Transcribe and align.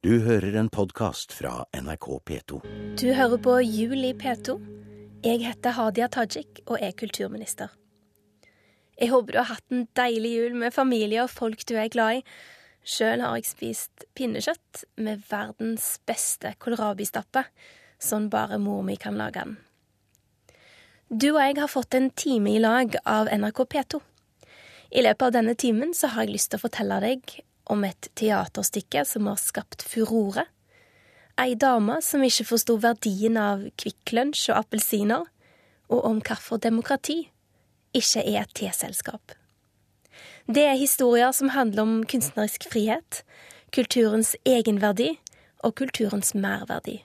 Du 0.00 0.14
hører 0.24 0.54
en 0.56 0.70
podkast 0.72 1.34
fra 1.36 1.66
NRK 1.76 2.06
P2. 2.24 2.58
Du 2.96 3.10
hører 3.12 3.40
på 3.44 3.58
Jul 3.60 4.06
i 4.08 4.14
P2. 4.16 4.54
Jeg 5.20 5.42
heter 5.42 5.74
Hadia 5.76 6.06
Tajik 6.08 6.62
og 6.64 6.78
er 6.80 6.94
kulturminister. 6.96 7.68
Jeg 8.96 9.10
håper 9.10 9.36
du 9.36 9.38
har 9.42 9.50
hatt 9.50 9.74
en 9.76 9.84
deilig 10.00 10.30
jul 10.38 10.56
med 10.62 10.72
familie 10.72 11.20
og 11.20 11.28
folk 11.28 11.66
du 11.68 11.74
er 11.76 11.92
glad 11.92 12.22
i. 12.22 12.24
Sjøl 12.80 13.20
har 13.20 13.36
jeg 13.36 13.50
spist 13.50 14.06
pinnekjøtt 14.16 14.86
med 15.04 15.20
verdens 15.28 15.90
beste 16.08 16.54
kålrabistappe, 16.64 17.44
sånn 18.00 18.32
bare 18.32 18.56
mor 18.56 18.80
mi 18.88 18.96
kan 18.96 19.20
lage 19.20 19.44
den. 19.44 19.54
Du 21.12 21.34
og 21.34 21.42
jeg 21.44 21.60
har 21.60 21.68
fått 21.68 22.00
en 22.00 22.08
time 22.08 22.56
i 22.56 22.64
lag 22.64 22.96
av 23.04 23.28
NRK 23.28 23.62
P2. 23.76 24.00
I 24.96 25.04
løpet 25.04 25.28
av 25.28 25.36
denne 25.42 25.58
timen 25.60 25.92
så 25.92 26.14
har 26.16 26.24
jeg 26.24 26.38
lyst 26.38 26.54
til 26.54 26.62
å 26.62 26.64
fortelle 26.64 27.02
deg 27.04 27.36
om 27.70 27.84
et 27.86 28.10
teaterstykke 28.18 29.04
som 29.06 29.28
har 29.30 29.38
skapt 29.40 29.84
furore. 29.86 30.46
Ei 31.40 31.54
dame 31.54 32.00
som 32.04 32.24
ikke 32.26 32.48
forsto 32.48 32.76
verdien 32.82 33.38
av 33.40 33.62
Kvikk 33.80 34.12
Lunsj 34.16 34.50
og 34.50 34.64
appelsiner, 34.64 35.28
og 35.90 36.04
om 36.06 36.18
hvorfor 36.22 36.60
demokrati 36.62 37.22
ikke 37.96 38.22
er 38.22 38.44
et 38.44 38.54
teselskap. 38.54 39.34
Det 40.50 40.64
er 40.66 40.78
historier 40.78 41.32
som 41.32 41.52
handler 41.54 41.82
om 41.82 41.94
kunstnerisk 42.06 42.66
frihet, 42.70 43.22
kulturens 43.74 44.34
egenverdi 44.44 45.12
og 45.64 45.76
kulturens 45.78 46.34
merverdi. 46.34 47.00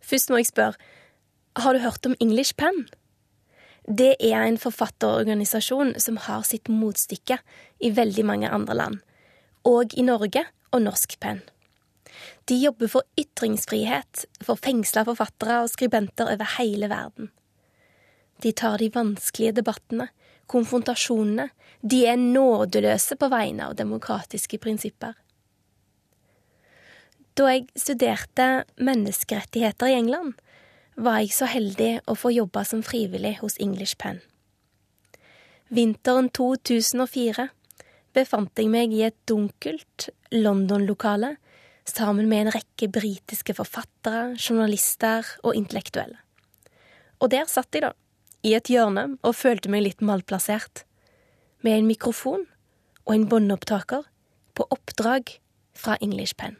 Først 0.00 0.30
må 0.30 0.40
jeg 0.40 0.50
spørre, 0.50 0.74
har 1.56 1.72
du 1.72 1.82
hørt 1.82 2.06
om 2.06 2.16
English 2.20 2.56
Pen? 2.56 2.86
Det 3.90 4.12
er 4.22 4.44
en 4.44 4.58
forfatterorganisasjon 4.60 5.96
som 5.98 6.18
har 6.28 6.44
sitt 6.46 6.68
motstykke 6.70 7.40
i 7.82 7.88
veldig 7.90 8.22
mange 8.28 8.50
andre 8.50 8.76
land, 8.78 9.00
og 9.66 9.96
i 9.98 10.04
Norge 10.06 10.44
og 10.70 10.84
Norsk 10.84 11.16
Penn. 11.18 11.40
De 12.46 12.54
jobber 12.54 12.90
for 12.92 13.06
ytringsfrihet 13.18 14.26
for 14.46 14.60
fengsla 14.62 15.02
forfattere 15.08 15.64
og 15.64 15.72
skribenter 15.72 16.30
over 16.30 16.54
hele 16.58 16.86
verden. 16.90 17.32
De 18.42 18.52
tar 18.54 18.78
de 18.78 18.92
vanskelige 18.94 19.56
debattene, 19.58 20.06
konfrontasjonene, 20.50 21.48
de 21.82 22.04
er 22.06 22.20
nådeløse 22.20 23.18
på 23.18 23.30
vegne 23.32 23.66
av 23.70 23.74
demokratiske 23.78 24.60
prinsipper. 24.62 25.16
Da 27.34 27.50
jeg 27.50 27.66
studerte 27.78 28.48
menneskerettigheter 28.78 29.90
i 29.90 29.98
England, 29.98 30.38
var 30.96 31.20
jeg 31.20 31.32
så 31.34 31.48
heldig 31.50 32.00
å 32.10 32.16
få 32.18 32.32
jobbe 32.34 32.64
som 32.66 32.82
frivillig 32.84 33.38
hos 33.40 33.58
English 33.62 33.96
Pen. 34.00 34.20
Vinteren 35.70 36.30
2004 36.34 37.48
befant 38.16 38.58
jeg 38.58 38.70
meg 38.70 38.92
i 38.94 39.04
et 39.06 39.16
dunkelt 39.30 40.08
London-lokale 40.34 41.36
sammen 41.88 42.28
med 42.30 42.46
en 42.46 42.54
rekke 42.54 42.88
britiske 42.92 43.54
forfattere, 43.56 44.34
journalister 44.38 45.26
og 45.42 45.56
intellektuelle. 45.58 46.18
Og 47.20 47.30
der 47.32 47.46
satt 47.50 47.74
jeg, 47.74 47.84
da, 47.84 47.92
i 48.46 48.54
et 48.56 48.70
hjørne 48.72 49.18
og 49.20 49.36
følte 49.36 49.70
meg 49.72 49.84
litt 49.84 50.04
malplassert, 50.04 50.84
med 51.60 51.76
en 51.76 51.90
mikrofon 51.90 52.46
og 53.04 53.12
en 53.14 53.26
båndopptaker 53.28 54.06
på 54.56 54.66
oppdrag 54.72 55.34
fra 55.76 55.98
English 56.00 56.36
Pen. 56.40 56.56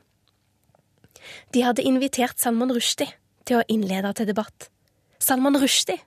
De 1.54 1.64
hadde 1.64 1.84
invitert 1.84 2.40
Salman 2.40 2.72
Rushdie 2.72 3.08
til 3.50 3.58
å 3.58 3.66
innlede 3.68 4.12
til 4.14 4.30
debatt. 4.30 4.70
Salman 5.18 5.58
Rushdie! 5.58 5.98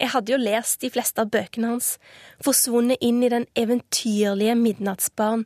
Jeg 0.00 0.14
hadde 0.14 0.32
jo 0.32 0.38
lest 0.40 0.80
de 0.80 0.88
fleste 0.88 1.20
av 1.20 1.28
bøkene 1.28 1.74
hans, 1.74 1.96
forsvunnet 2.40 3.02
inn 3.04 3.18
i 3.20 3.28
den 3.28 3.44
eventyrlige 3.58 4.54
Midnattsbarn, 4.56 5.42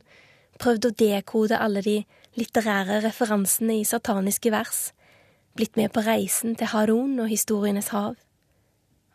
prøvd 0.63 0.87
å 0.87 0.93
dekode 1.01 1.59
alle 1.59 1.83
de 1.83 1.97
litterære 2.39 3.01
referansene 3.03 3.81
i 3.81 3.87
sataniske 3.87 4.53
vers, 4.53 4.93
blitt 5.59 5.75
med 5.75 5.91
på 5.91 6.05
reisen 6.05 6.55
til 6.55 6.71
Harun 6.71 7.17
og 7.19 7.31
historienes 7.31 7.91
hav. 7.91 8.15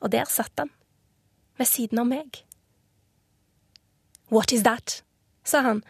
Og 0.04 0.12
der 0.12 0.28
satt 0.28 0.52
han, 0.60 0.68
ved 1.56 1.68
siden 1.68 2.02
av 2.02 2.10
meg. 2.10 2.42
What 4.28 4.52
is 4.52 4.66
that? 4.68 5.00
sa 5.44 5.64
han 5.64 5.80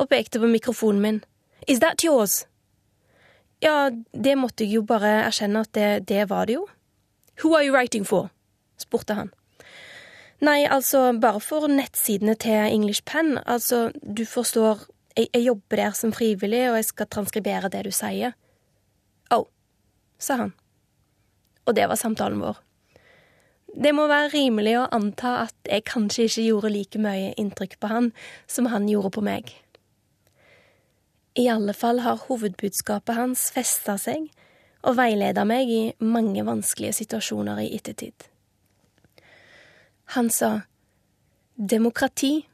og 0.00 0.08
pekte 0.08 0.40
på 0.40 0.48
mikrofonen 0.48 1.02
min. 1.02 1.20
Is 1.68 1.80
that 1.84 2.02
yours? 2.04 2.46
Ja, 3.64 3.88
det 4.12 4.34
måtte 4.36 4.66
jeg 4.66 4.76
jo 4.76 4.84
bare 4.84 5.22
erkjenne 5.24 5.64
at 5.64 5.72
det, 5.76 6.08
det 6.10 6.28
var 6.28 6.46
det 6.46 6.58
jo. 6.58 6.66
Who 7.40 7.54
are 7.56 7.64
you 7.64 7.72
writing 7.72 8.04
for? 8.04 8.28
spurte 8.78 9.16
han. 9.16 9.30
Nei, 10.44 10.66
altså, 10.68 11.12
bare 11.20 11.40
for 11.40 11.70
nettsidene 11.70 12.34
til 12.36 12.66
English 12.68 13.04
Pen. 13.06 13.38
Altså, 13.46 13.88
du 14.02 14.26
forstår, 14.28 14.84
jeg, 15.16 15.30
jeg 15.32 15.46
jobber 15.46 15.80
der 15.80 15.96
som 15.96 16.12
frivillig, 16.12 16.66
og 16.70 16.76
jeg 16.76 16.88
skal 16.90 17.08
transkribere 17.08 17.70
det 17.72 17.84
du 17.86 17.92
sier. 17.94 18.34
Oh, 19.32 19.46
sa 20.18 20.36
han. 20.42 20.52
Og 21.64 21.76
det 21.78 21.88
var 21.88 21.96
samtalen 21.96 22.42
vår. 22.44 22.60
Det 23.74 23.94
må 23.96 24.04
være 24.10 24.34
rimelig 24.34 24.76
å 24.78 24.88
anta 24.94 25.38
at 25.48 25.70
jeg 25.70 25.86
kanskje 25.88 26.28
ikke 26.28 26.48
gjorde 26.48 26.74
like 26.74 27.00
mye 27.02 27.32
inntrykk 27.40 27.78
på 27.80 27.90
han 27.90 28.12
som 28.46 28.68
han 28.70 28.90
gjorde 28.90 29.14
på 29.16 29.24
meg. 29.24 29.54
I 31.34 31.48
alle 31.50 31.74
fall 31.74 31.98
har 32.04 32.22
hovedbudskapet 32.28 33.16
hans 33.18 33.48
festa 33.54 33.96
seg 33.98 34.28
og 34.84 34.98
veileda 34.98 35.42
meg 35.48 35.70
i 35.70 35.82
mange 36.04 36.44
vanskelige 36.46 37.00
situasjoner 37.00 37.62
i 37.64 37.72
ettertid. 37.74 38.14
Han 40.14 40.30
sa 40.30 40.50
demokrati 41.56 42.44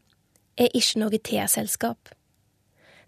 er 0.60 0.72
ikke 0.76 1.02
noe 1.02 1.20
teselskap. 1.20 2.12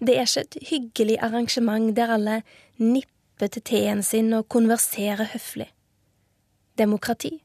Det 0.02 0.18
er 0.18 0.26
ikke 0.26 0.44
et 0.44 0.58
hyggelig 0.68 1.18
arrangement 1.22 1.92
der 1.96 2.16
alle 2.16 2.42
nipper 2.82 3.52
til 3.54 3.62
teen 3.62 4.02
sin 4.02 4.32
og 4.34 4.48
konverserer 4.52 5.30
høflig. 5.32 5.70
Demokrati 6.78 7.36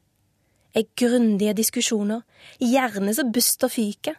er 0.74 0.88
grundige 0.98 1.54
diskusjoner, 1.56 2.24
gjerne 2.60 3.14
så 3.14 3.24
buster 3.32 3.70
fyker, 3.72 4.18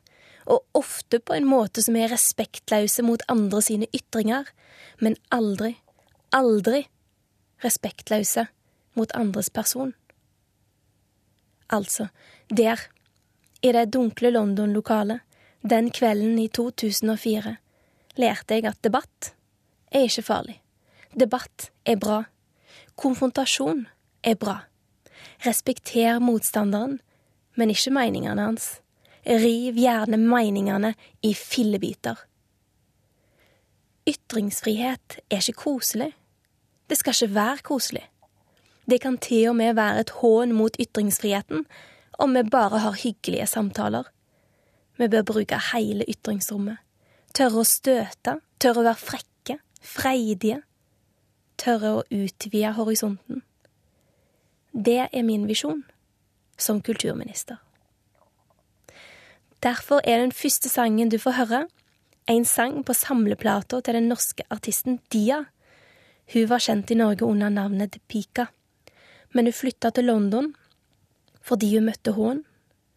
og 0.50 0.66
ofte 0.74 1.20
på 1.22 1.36
en 1.38 1.48
måte 1.48 1.84
som 1.86 1.98
er 2.00 2.10
respektløse 2.12 3.06
mot 3.06 3.22
andre 3.30 3.62
sine 3.62 3.90
ytringer, 3.96 4.50
men 5.00 5.18
aldri, 5.34 5.76
aldri 6.34 6.88
respektløse 7.64 8.48
mot 8.98 9.12
andres 9.16 9.50
person. 9.54 9.94
Altså, 11.70 12.08
der, 12.50 12.82
i 13.62 13.72
det 13.76 13.92
dunkle 13.94 14.32
London-lokalet, 14.34 15.22
den 15.62 15.92
kvelden 15.92 16.40
i 16.40 16.48
2004, 16.48 17.56
lærte 18.18 18.58
jeg 18.58 18.66
at 18.66 18.82
debatt 18.84 19.34
er 19.92 20.08
ikke 20.08 20.26
farlig. 20.26 20.58
Debatt 21.14 21.70
er 21.86 22.00
bra. 22.02 22.24
Konfrontasjon 22.98 23.86
er 24.24 24.36
bra. 24.40 24.60
Respekter 25.46 26.20
motstanderen, 26.24 27.00
men 27.56 27.70
ikke 27.74 27.94
meningene 27.94 28.42
hans. 28.42 28.80
Riv 29.26 29.78
gjerne 29.78 30.18
meningene 30.18 30.94
i 31.22 31.34
fillebiter. 31.36 32.18
Ytringsfrihet 34.08 35.20
er 35.30 35.44
ikke 35.44 35.60
koselig. 35.66 36.14
Det 36.90 36.98
skal 36.98 37.14
ikke 37.14 37.36
være 37.36 37.66
koselig. 37.68 38.06
Det 38.90 39.02
kan 39.02 39.18
til 39.22 39.52
og 39.52 39.56
med 39.60 39.76
være 39.78 40.00
et 40.00 40.14
hån 40.22 40.54
mot 40.56 40.76
ytringsfriheten 40.80 41.66
om 42.20 42.34
vi 42.34 42.44
bare 42.44 42.80
har 42.80 42.98
hyggelige 43.04 43.48
samtaler. 43.48 44.04
Vi 44.98 45.08
bør 45.08 45.24
bruke 45.24 45.60
hele 45.74 46.06
ytringsrommet. 46.10 46.78
Tørre 47.34 47.62
å 47.62 47.68
støte, 47.68 48.40
tørre 48.60 48.82
å 48.82 48.88
være 48.90 49.00
frekke, 49.00 49.60
freidige. 49.80 50.64
Tørre 51.60 51.94
å 52.00 52.04
utvide 52.10 52.74
horisonten. 52.76 53.44
Det 54.74 55.06
er 55.12 55.24
min 55.24 55.48
visjon 55.48 55.84
som 56.58 56.82
kulturminister. 56.82 57.62
Derfor 59.64 60.00
er 60.08 60.22
den 60.22 60.32
første 60.32 60.70
sangen 60.70 61.10
du 61.12 61.18
får 61.20 61.36
høre, 61.42 61.66
en 62.30 62.46
sang 62.46 62.84
på 62.86 62.94
samleplata 62.94 63.82
til 63.82 63.98
den 63.98 64.08
norske 64.08 64.46
artisten 64.54 65.00
Dia. 65.12 65.44
Hun 66.34 66.48
var 66.50 66.64
kjent 66.64 66.92
i 66.94 66.98
Norge 67.00 67.26
under 67.26 67.50
navnet 67.50 67.98
Pika, 68.08 68.46
men 69.34 69.50
hun 69.50 69.58
flytta 69.58 69.92
til 69.92 70.10
London 70.12 70.54
fordi 71.50 71.72
hun 71.74 71.88
møtte 71.88 72.14
hån, 72.14 72.44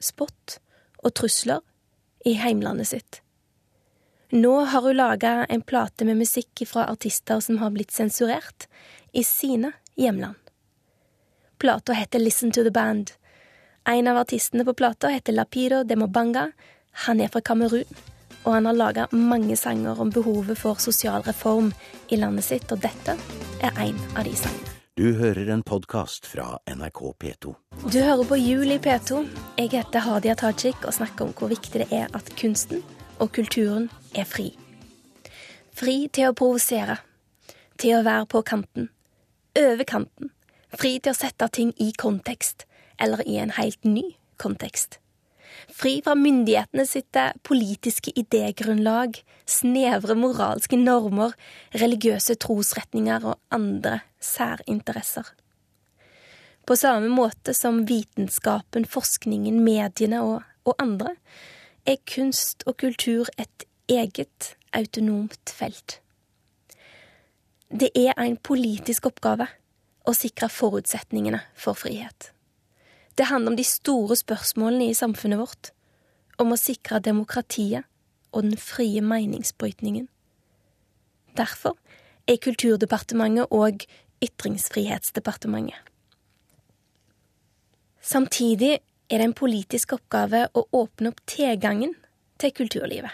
spott 0.03 0.59
og 1.01 1.15
trusler 1.17 1.63
i 2.29 2.35
heimlandet 2.37 2.91
sitt. 2.91 3.21
Nå 4.33 4.53
har 4.69 4.85
hun 4.85 4.97
laga 4.97 5.33
en 5.49 5.65
plate 5.65 6.05
med 6.09 6.21
musikk 6.21 6.65
fra 6.69 6.85
artister 6.91 7.41
som 7.41 7.59
har 7.63 7.73
blitt 7.73 7.95
sensurert 7.95 8.69
i 9.13 9.25
sine 9.25 9.73
hjemland. 9.97 10.37
Plata 11.59 11.97
heter 11.97 12.19
Listen 12.19 12.53
to 12.53 12.65
the 12.65 12.73
Band, 12.75 13.13
en 13.85 14.09
av 14.09 14.17
artistene 14.17 14.65
på 14.65 14.75
plata 14.75 15.09
heter 15.09 15.33
Lapido 15.33 15.83
Demobanga. 15.85 16.51
Han 17.07 17.21
er 17.21 17.29
fra 17.29 17.41
Kamerun, 17.41 17.89
og 18.45 18.53
han 18.53 18.67
har 18.67 18.77
laga 18.77 19.07
mange 19.11 19.57
sanger 19.57 20.01
om 20.01 20.11
behovet 20.11 20.59
for 20.59 20.79
sosial 20.79 21.23
reform 21.27 21.73
i 22.09 22.17
landet 22.17 22.45
sitt, 22.45 22.73
og 22.73 22.83
dette 22.83 23.17
er 23.63 23.83
en 23.87 23.99
av 24.17 24.25
de 24.25 24.37
sangene. 24.37 24.69
Du 24.97 25.15
hører 25.17 25.49
en 25.55 25.63
podkast 25.65 26.27
fra 26.29 26.59
NRK 26.69 27.01
P2. 27.19 27.55
Du 27.89 27.99
hører 27.99 28.27
på 28.29 28.37
Jul 28.37 28.75
i 28.75 28.79
P2. 28.79 29.23
Jeg 29.57 29.71
heter 29.73 30.05
Hadia 30.05 30.35
Tajik 30.37 30.85
og 30.85 30.93
snakker 30.93 31.25
om 31.25 31.33
hvor 31.39 31.49
viktig 31.49 31.81
det 31.81 31.89
er 31.97 32.13
at 32.13 32.29
kunsten 32.37 32.83
og 33.19 33.33
kulturen 33.33 33.89
er 34.15 34.29
fri. 34.29 34.51
Fri 35.73 36.11
til 36.13 36.29
å 36.29 36.37
provosere, 36.37 36.99
til 37.81 37.97
å 37.97 38.05
være 38.05 38.29
på 38.29 38.43
kanten, 38.45 38.91
over 39.57 39.89
kanten, 39.89 40.29
fri 40.77 40.99
til 41.01 41.15
å 41.15 41.17
sette 41.17 41.49
ting 41.57 41.73
i 41.81 41.89
kontekst, 41.97 42.67
eller 43.03 43.23
i 43.29 43.39
en 43.43 43.55
helt 43.59 43.85
ny 43.85 44.05
kontekst. 44.43 44.99
Fri 45.73 46.01
fra 46.05 46.15
myndighetene 46.19 46.85
sitt 46.89 47.17
politiske 47.47 48.13
idégrunnlag, 48.19 49.19
snevre 49.47 50.17
moralske 50.19 50.79
normer, 50.81 51.35
religiøse 51.77 52.37
trosretninger 52.41 53.25
og 53.27 53.39
andre 53.55 54.01
særinteresser. 54.21 55.29
På 56.67 56.77
samme 56.79 57.11
måte 57.11 57.55
som 57.59 57.83
vitenskapen, 57.89 58.87
forskningen, 58.87 59.59
mediene 59.65 60.23
og, 60.23 60.43
og 60.65 60.77
andre, 60.83 61.17
er 61.87 61.99
kunst 62.07 62.63
og 62.67 62.79
kultur 62.83 63.31
et 63.39 63.67
eget, 63.91 64.55
autonomt 64.73 65.51
felt. 65.53 65.99
Det 67.69 67.91
er 67.97 68.15
en 68.17 68.39
politisk 68.41 69.11
oppgave 69.11 69.49
å 70.09 70.15
sikre 70.17 70.49
forutsetningene 70.49 71.43
for 71.59 71.77
frihet. 71.77 72.31
Det 73.19 73.29
handler 73.29 73.53
om 73.53 73.57
de 73.57 73.65
store 73.65 74.17
spørsmålene 74.17 74.89
i 74.91 74.97
samfunnet 74.97 75.41
vårt, 75.41 75.73
om 76.41 76.53
å 76.55 76.61
sikre 76.61 77.03
demokratiet 77.05 77.85
og 78.33 78.47
den 78.47 78.57
frie 78.57 79.03
meningsbrytningen. 79.05 80.09
Derfor 81.37 81.77
er 82.29 82.41
Kulturdepartementet 82.41 83.53
og 83.53 83.85
Ytringsfrihetsdepartementet. 84.23 85.77
Samtidig 88.03 88.73
er 89.11 89.21
det 89.21 89.27
en 89.29 89.37
politisk 89.37 89.93
oppgave 89.95 90.47
å 90.57 90.65
åpne 90.75 91.13
opp 91.13 91.21
tilgangen 91.29 91.95
til 92.41 92.55
kulturlivet. 92.57 93.13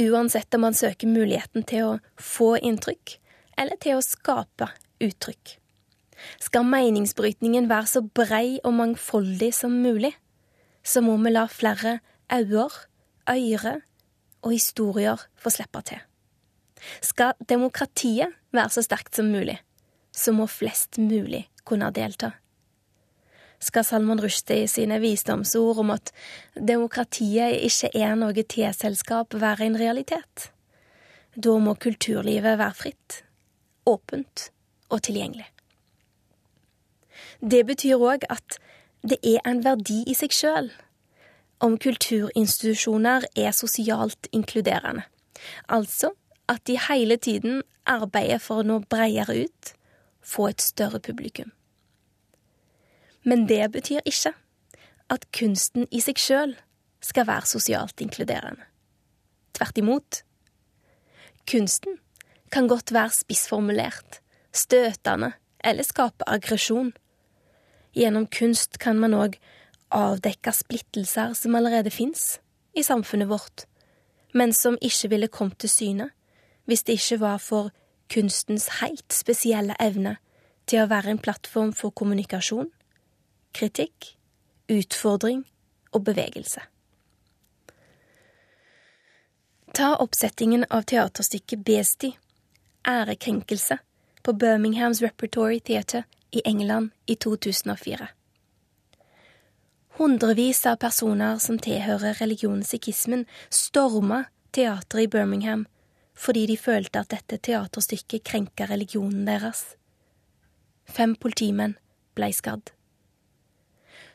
Uansett 0.00 0.54
om 0.54 0.66
man 0.66 0.76
søker 0.76 1.10
muligheten 1.10 1.64
til 1.66 1.86
å 1.86 1.96
få 2.20 2.56
inntrykk, 2.58 3.16
eller 3.56 3.80
til 3.80 3.98
å 3.98 4.04
skape 4.04 4.68
uttrykk. 5.02 5.59
Skal 6.40 6.66
meningsbrytningen 6.68 7.68
være 7.70 7.86
så 7.86 8.02
brei 8.02 8.58
og 8.64 8.74
mangfoldig 8.78 9.52
som 9.56 9.78
mulig, 9.82 10.12
så 10.82 11.02
må 11.04 11.16
vi 11.20 11.32
la 11.32 11.46
flere 11.50 11.98
øyne, 12.32 12.68
øyre 13.30 13.80
og 14.42 14.52
historier 14.52 15.20
få 15.36 15.50
slippe 15.50 15.82
til. 15.86 16.00
Skal 17.04 17.36
demokratiet 17.48 18.32
være 18.52 18.72
så 18.72 18.82
sterkt 18.82 19.16
som 19.16 19.28
mulig, 19.32 19.58
så 20.12 20.32
må 20.32 20.46
flest 20.46 20.98
mulig 20.98 21.46
kunne 21.64 21.90
delta. 21.94 22.32
Skal 23.60 23.84
Salman 23.84 24.22
Rushdie 24.22 24.68
sine 24.72 24.96
visdomsord 25.02 25.82
om 25.82 25.90
at 25.92 26.14
demokratiet 26.56 27.60
ikke 27.66 27.90
er 27.92 28.16
noe 28.16 28.32
T-selskap, 28.48 29.36
være 29.36 29.66
en 29.68 29.76
realitet? 29.76 30.48
Da 31.36 31.58
må 31.60 31.76
kulturlivet 31.76 32.56
være 32.56 32.74
fritt, 32.74 33.20
åpent 33.86 34.48
og 34.88 35.02
tilgjengelig. 35.04 35.44
Det 37.40 37.64
betyr 37.66 38.00
òg 38.00 38.26
at 38.28 38.58
det 39.02 39.18
er 39.24 39.40
en 39.48 39.64
verdi 39.64 40.02
i 40.06 40.14
seg 40.14 40.34
sjøl 40.36 40.70
om 41.60 41.76
kulturinstitusjoner 41.80 43.26
er 43.36 43.52
sosialt 43.56 44.28
inkluderende. 44.32 45.04
Altså 45.68 46.12
at 46.48 46.66
de 46.66 46.78
hele 46.88 47.16
tiden 47.16 47.62
arbeider 47.86 48.40
for 48.42 48.60
å 48.60 48.66
nå 48.66 48.80
bredere 48.92 49.44
ut, 49.44 49.72
få 50.20 50.50
et 50.50 50.62
større 50.64 51.00
publikum. 51.00 51.52
Men 53.24 53.46
det 53.48 53.66
betyr 53.72 54.04
ikke 54.08 54.32
at 55.12 55.26
kunsten 55.36 55.88
i 55.90 56.00
seg 56.00 56.20
sjøl 56.20 56.56
skal 57.04 57.28
være 57.28 57.48
sosialt 57.48 58.00
inkluderende. 58.04 58.64
Tvert 59.56 59.80
imot. 59.80 60.22
Kunsten 61.48 61.98
kan 62.52 62.68
godt 62.68 62.92
være 62.92 63.12
spissformulert, 63.14 64.20
støtende 64.52 65.32
eller 65.64 65.84
skape 65.84 66.24
aggresjon. 66.26 66.92
Gjennom 67.96 68.26
kunst 68.26 68.78
kan 68.78 68.98
man 69.00 69.16
òg 69.16 69.36
avdekke 69.90 70.52
splittelser 70.54 71.34
som 71.34 71.54
allerede 71.58 71.90
fins 71.90 72.38
i 72.76 72.84
samfunnet 72.86 73.28
vårt, 73.30 73.66
men 74.32 74.52
som 74.54 74.78
ikke 74.80 75.10
ville 75.10 75.28
kommet 75.28 75.58
til 75.58 75.72
syne 75.72 76.10
hvis 76.70 76.84
det 76.86 77.00
ikke 77.00 77.20
var 77.20 77.38
for 77.42 77.72
kunstens 78.10 78.68
helt 78.80 79.10
spesielle 79.14 79.74
evne 79.82 80.16
til 80.70 80.84
å 80.84 80.90
være 80.90 81.10
en 81.10 81.22
plattform 81.22 81.72
for 81.74 81.90
kommunikasjon, 81.90 82.70
kritikk, 83.54 84.12
utfordring 84.70 85.42
og 85.90 86.04
bevegelse. 86.06 86.62
Ta 89.74 89.96
oppsettingen 90.02 90.66
av 90.70 90.86
teaterstykket 90.90 91.64
Besti, 91.66 92.12
ærekrenkelse, 92.86 93.78
på 94.22 94.34
Birminghams 94.36 95.02
Repertory 95.02 95.58
Theatre 95.64 96.04
i 96.30 96.42
England 96.44 96.90
i 97.06 97.16
2004. 97.16 98.08
Hundrevis 99.98 100.62
av 100.66 100.78
personer 100.80 101.38
som 101.38 101.58
tilhører 101.58 102.16
religionen 102.22 102.64
sikhismen, 102.64 103.26
storma 103.50 104.24
teatret 104.54 105.04
i 105.04 105.10
Birmingham 105.10 105.66
fordi 106.20 106.46
de 106.50 106.56
følte 106.60 107.00
at 107.00 107.12
dette 107.14 107.38
teaterstykket 107.48 108.24
krenka 108.28 108.66
religionen 108.68 109.24
deres. 109.28 109.62
Fem 110.84 111.14
politimenn 111.16 111.78
blei 112.18 112.28
skadd. 112.36 112.72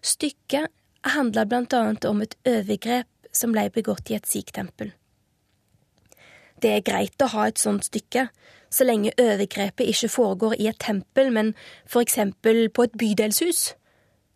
Stykket 0.06 0.70
handla 1.16 1.46
blant 1.50 1.74
annet 1.74 2.06
om 2.06 2.22
et 2.22 2.38
overgrep 2.46 3.10
som 3.36 3.56
blei 3.56 3.68
begått 3.74 4.12
i 4.12 4.18
et 4.20 4.30
sikhtempel. 4.30 4.92
Det 6.62 6.72
er 6.72 6.86
greit 6.86 7.22
å 7.22 7.32
ha 7.34 7.48
et 7.50 7.62
sånt 7.62 7.88
stykke, 7.88 8.30
så 8.72 8.88
lenge 8.88 9.14
overgrepet 9.22 9.88
ikke 9.92 10.12
foregår 10.12 10.56
i 10.60 10.70
et 10.72 10.80
tempel, 10.82 11.32
men 11.32 11.54
for 11.88 12.04
eksempel 12.04 12.68
på 12.70 12.88
et 12.88 12.98
bydelshus, 13.00 13.74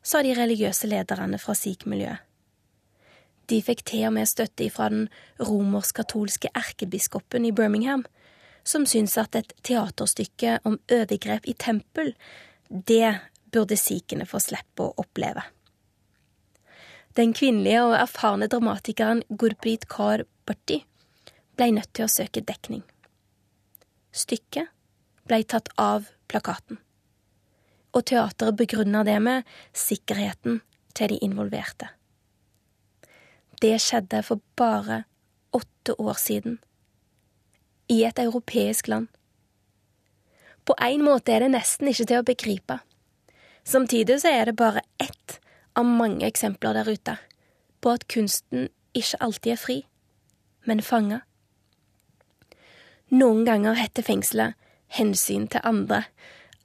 sa 0.04 0.22
de 0.24 0.34
religiøse 0.36 0.88
lederne 0.88 1.40
fra 1.42 1.56
sikh-miljøet. 1.58 2.26
De 3.50 3.58
fikk 3.66 3.82
til 3.90 4.06
og 4.06 4.14
med 4.14 4.30
støtte 4.30 4.68
fra 4.70 4.92
den 4.94 5.08
romersk-katolske 5.42 6.52
erkebiskopen 6.54 7.48
i 7.50 7.54
Birmingham, 7.56 8.04
som 8.64 8.86
syntes 8.86 9.18
at 9.18 9.36
et 9.40 9.56
teaterstykke 9.66 10.60
om 10.70 10.78
overgrep 10.92 11.48
i 11.50 11.56
tempel, 11.58 12.14
det 12.70 13.16
burde 13.50 13.78
sikhene 13.80 14.28
få 14.30 14.42
slippe 14.44 14.86
å 14.86 14.94
oppleve. 15.02 15.48
Den 17.18 17.34
kvinnelige 17.34 17.82
og 17.88 17.96
erfarne 17.98 18.48
dramatikeren 18.52 19.24
Gurpreet 19.34 19.90
Kaur 19.90 20.28
Bhatti 20.46 20.84
blei 21.60 21.74
nødt 21.76 21.92
til 21.92 22.08
å 22.08 22.12
søke 22.12 22.40
dekning. 22.40 22.86
Stykket 24.16 24.72
blei 25.28 25.44
tatt 25.44 25.68
av 25.76 26.08
plakaten, 26.32 26.80
og 27.92 28.06
teateret 28.08 28.58
begrunna 28.58 29.04
det 29.04 29.18
med 29.22 29.48
sikkerheten 29.76 30.62
til 30.96 31.12
de 31.12 31.20
involverte. 31.26 31.92
Det 33.60 33.76
skjedde 33.84 34.24
for 34.24 34.40
bare 34.56 35.04
åtte 35.52 35.98
år 36.00 36.16
siden, 36.22 36.60
i 37.92 38.06
et 38.08 38.20
europeisk 38.24 38.88
land. 38.88 39.10
På 40.64 40.78
en 40.80 41.04
måte 41.04 41.34
er 41.34 41.44
det 41.44 41.54
nesten 41.58 41.90
ikke 41.92 42.06
til 42.08 42.22
å 42.22 42.28
begripe. 42.28 42.78
Samtidig 43.68 44.22
så 44.24 44.32
er 44.32 44.48
det 44.48 44.60
bare 44.62 44.86
ett 45.02 45.40
av 45.76 45.86
mange 45.86 46.28
eksempler 46.30 46.78
der 46.78 46.94
ute 46.94 47.18
på 47.82 47.96
at 47.98 48.08
kunsten 48.12 48.70
ikke 48.94 49.20
alltid 49.26 49.56
er 49.56 49.60
fri, 49.60 49.82
men 50.70 50.82
fanga. 50.86 51.26
Noen 53.10 53.46
ganger 53.46 53.74
heter 53.74 54.06
fengselet 54.06 54.54
hensyn 54.94 55.48
til 55.50 55.66
andre, 55.66 56.04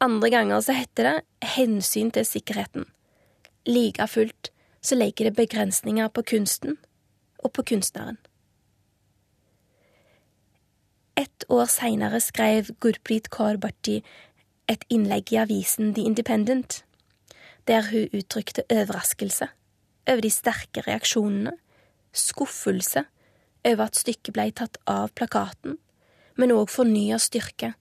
andre 0.00 0.30
ganger 0.30 0.60
så 0.64 0.74
heter 0.76 1.08
det 1.08 1.48
hensyn 1.54 2.10
til 2.12 2.26
sikkerheten. 2.28 2.84
Like 3.64 4.04
fullt 4.08 4.50
så 4.84 4.98
legger 4.98 5.30
det 5.30 5.38
begrensninger 5.38 6.08
på 6.12 6.22
kunsten 6.34 6.76
og 7.38 7.52
på 7.56 7.64
kunstneren. 7.72 8.18
Ett 11.16 11.44
år 11.48 11.70
seinere 11.70 12.20
skrev 12.20 12.74
Gurpreet 12.80 13.30
Kaur 13.32 13.56
Bhatti 13.56 14.02
et 14.68 14.84
innlegg 14.92 15.32
i 15.32 15.38
avisen 15.40 15.94
The 15.94 16.04
Independent, 16.04 16.82
der 17.68 17.88
hun 17.88 18.12
uttrykte 18.12 18.64
overraskelse 18.68 19.48
over 20.08 20.20
de 20.20 20.30
sterke 20.30 20.84
reaksjonene, 20.84 21.54
skuffelse 22.12 23.04
over 23.64 23.86
at 23.86 23.96
stykket 23.96 24.34
ble 24.36 24.50
tatt 24.52 24.76
av 24.90 25.14
plakaten, 25.16 25.78
men 26.40 26.52
òg 26.54 26.70
fornya 26.72 27.18
styrke 27.22 27.74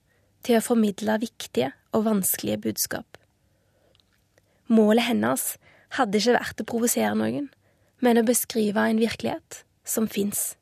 til 0.44 0.58
å 0.58 0.64
formidle 0.64 1.18
viktige 1.22 1.72
og 1.94 2.06
vanskelige 2.08 2.62
budskap. 2.68 3.18
Målet 4.72 5.08
hennes 5.08 5.54
hadde 5.98 6.20
ikke 6.20 6.36
vært 6.38 6.62
å 6.62 6.68
provosere 6.68 7.14
noen, 7.18 7.48
men 8.02 8.20
å 8.20 8.26
beskrive 8.26 8.84
en 8.90 9.00
virkelighet 9.00 9.62
som 9.86 10.08
fins. 10.10 10.54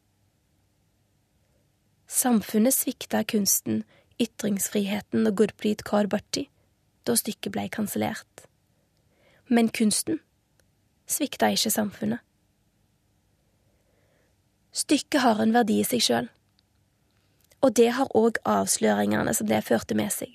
Samfunnet 2.13 2.77
svikta 2.77 3.23
kunsten, 3.25 3.85
ytringsfriheten 4.21 5.25
og 5.27 5.39
Gurpreet 5.41 5.85
Kaur 5.89 6.07
da 6.13 7.15
stykket 7.19 7.55
ble 7.55 7.65
kansellert. 7.73 8.45
Men 9.49 9.73
kunsten 9.73 10.21
svikta 11.09 11.51
ikke 11.51 11.73
samfunnet. 11.73 12.21
Stykket 14.73 15.21
har 15.21 15.41
en 15.43 15.53
verdi 15.53 15.81
i 15.81 15.89
seg 15.89 16.05
sjøl 16.05 16.29
Og 17.63 17.75
det 17.79 17.93
har 17.97 18.11
òg 18.19 18.41
avsløringene 18.49 19.35
som 19.35 19.49
det 19.51 19.63
førte 19.65 19.95
med 19.99 20.11
seg. 20.15 20.33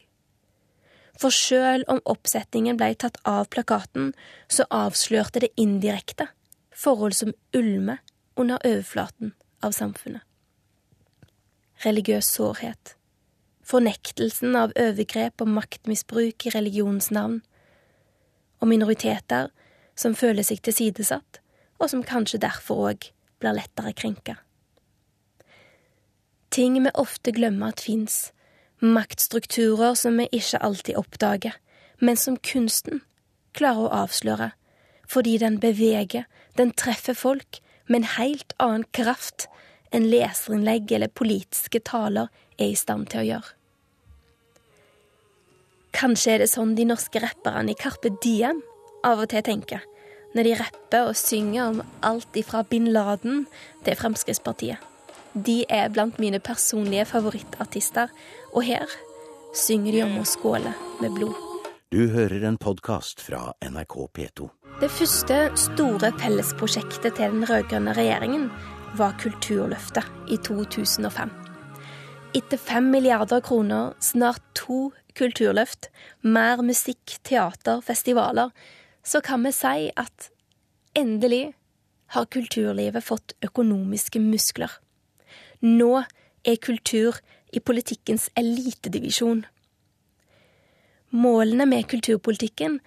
For 1.18 1.34
sjøl 1.34 1.84
om 1.90 2.00
oppsetningen 2.06 2.78
blei 2.78 2.94
tatt 2.96 3.18
av 3.26 3.50
plakaten, 3.54 4.12
så 4.48 4.68
avslørte 4.70 5.42
det 5.44 5.54
indirekte 5.58 6.30
forhold 6.78 7.18
som 7.18 7.34
ulmer 7.58 7.98
under 8.38 8.62
overflaten 8.62 9.34
av 9.66 9.74
samfunnet. 9.74 10.22
Religiøs 11.84 12.30
sårhet, 12.34 12.94
fornektelsen 13.66 14.56
av 14.58 14.74
overgrep 14.78 15.42
og 15.42 15.52
maktmisbruk 15.58 16.48
i 16.48 16.54
religionens 16.54 17.10
navn, 17.14 17.42
og 18.62 18.70
minoriteter 18.70 19.52
som 19.98 20.16
føler 20.18 20.46
seg 20.46 20.62
tilsidesatt, 20.66 21.42
og 21.78 21.90
som 21.92 22.06
kanskje 22.06 22.42
derfor 22.42 22.92
òg 22.92 23.10
blir 23.42 23.58
lettere 23.58 23.94
krenka. 23.98 24.40
Ting 26.50 26.78
vi 26.84 26.92
ofte 26.94 27.34
glemmer 27.36 27.74
at 27.74 27.84
fins, 27.84 28.32
maktstrukturer 28.80 29.96
som 29.98 30.18
vi 30.22 30.30
ikke 30.32 30.62
alltid 30.64 31.00
oppdager, 31.00 31.58
men 32.00 32.18
som 32.18 32.38
kunsten 32.38 33.02
klarer 33.58 33.88
å 33.88 34.04
avsløre, 34.06 34.52
fordi 35.08 35.38
den 35.42 35.60
beveger, 35.60 36.28
den 36.58 36.72
treffer 36.72 37.18
folk 37.18 37.62
med 37.88 38.02
en 38.02 38.12
helt 38.18 38.54
annen 38.62 38.86
kraft 38.94 39.48
enn 39.96 40.10
leserinnlegg 40.12 40.92
eller 40.92 41.14
politiske 41.14 41.80
taler 41.88 42.28
er 42.58 42.74
i 42.74 42.80
stand 42.80 43.08
til 43.12 43.24
å 43.24 43.28
gjøre. 43.32 43.54
Kanskje 45.98 46.36
er 46.36 46.44
det 46.44 46.52
sånn 46.52 46.76
de 46.78 46.86
norske 46.86 47.22
rapperne 47.24 47.74
i 47.74 47.78
Carpe 47.78 48.12
Diem 48.22 48.60
av 49.08 49.24
og 49.24 49.32
til 49.32 49.46
tenker, 49.46 49.82
når 50.36 50.46
de 50.46 50.58
rapper 50.60 51.10
og 51.10 51.18
synger 51.18 51.72
om 51.72 51.80
alt 52.06 52.38
ifra 52.38 52.62
bin 52.68 52.92
Laden 52.94 53.48
til 53.88 53.98
Fremskrittspartiet. 53.98 54.78
De 55.38 55.66
er 55.70 55.90
blant 55.94 56.18
mine 56.18 56.40
personlige 56.42 57.06
favorittartister, 57.06 58.10
og 58.56 58.64
her 58.66 58.90
synger 59.54 59.94
de 59.94 60.00
om 60.08 60.16
å 60.22 60.26
skåle 60.26 60.72
med 61.02 61.14
blod. 61.14 61.36
Du 61.94 62.08
hører 62.10 62.42
en 62.50 62.58
podkast 62.58 63.22
fra 63.22 63.52
NRK 63.62 63.96
P2. 64.18 64.48
Det 64.82 64.90
første 64.90 65.38
store 65.62 66.10
fellesprosjektet 66.18 67.20
til 67.20 67.36
den 67.36 67.46
rød-grønne 67.46 67.94
regjeringen 67.98 68.48
var 68.98 69.14
Kulturløftet 69.22 70.10
i 70.34 70.40
2005. 70.42 71.30
Etter 72.38 72.58
fem 72.58 72.90
milliarder 72.94 73.44
kroner, 73.46 73.94
snart 74.02 74.42
to 74.58 74.90
kulturløft, 75.18 75.92
mer 76.26 76.66
musikk, 76.66 77.20
teater, 77.26 77.82
festivaler, 77.86 78.50
så 79.06 79.22
kan 79.22 79.46
vi 79.46 79.54
si 79.54 79.88
at 79.94 80.32
endelig 80.98 81.54
har 82.18 82.26
kulturlivet 82.34 83.06
fått 83.06 83.38
økonomiske 83.46 84.22
muskler. 84.24 84.74
Nå 85.62 86.04
er 86.46 86.56
kultur 86.62 87.18
i 87.54 87.60
politikkens 87.60 88.30
elitedivisjon. 88.38 89.46
Målene 91.10 91.66
med 91.66 91.88
kulturpolitikken 91.90 92.80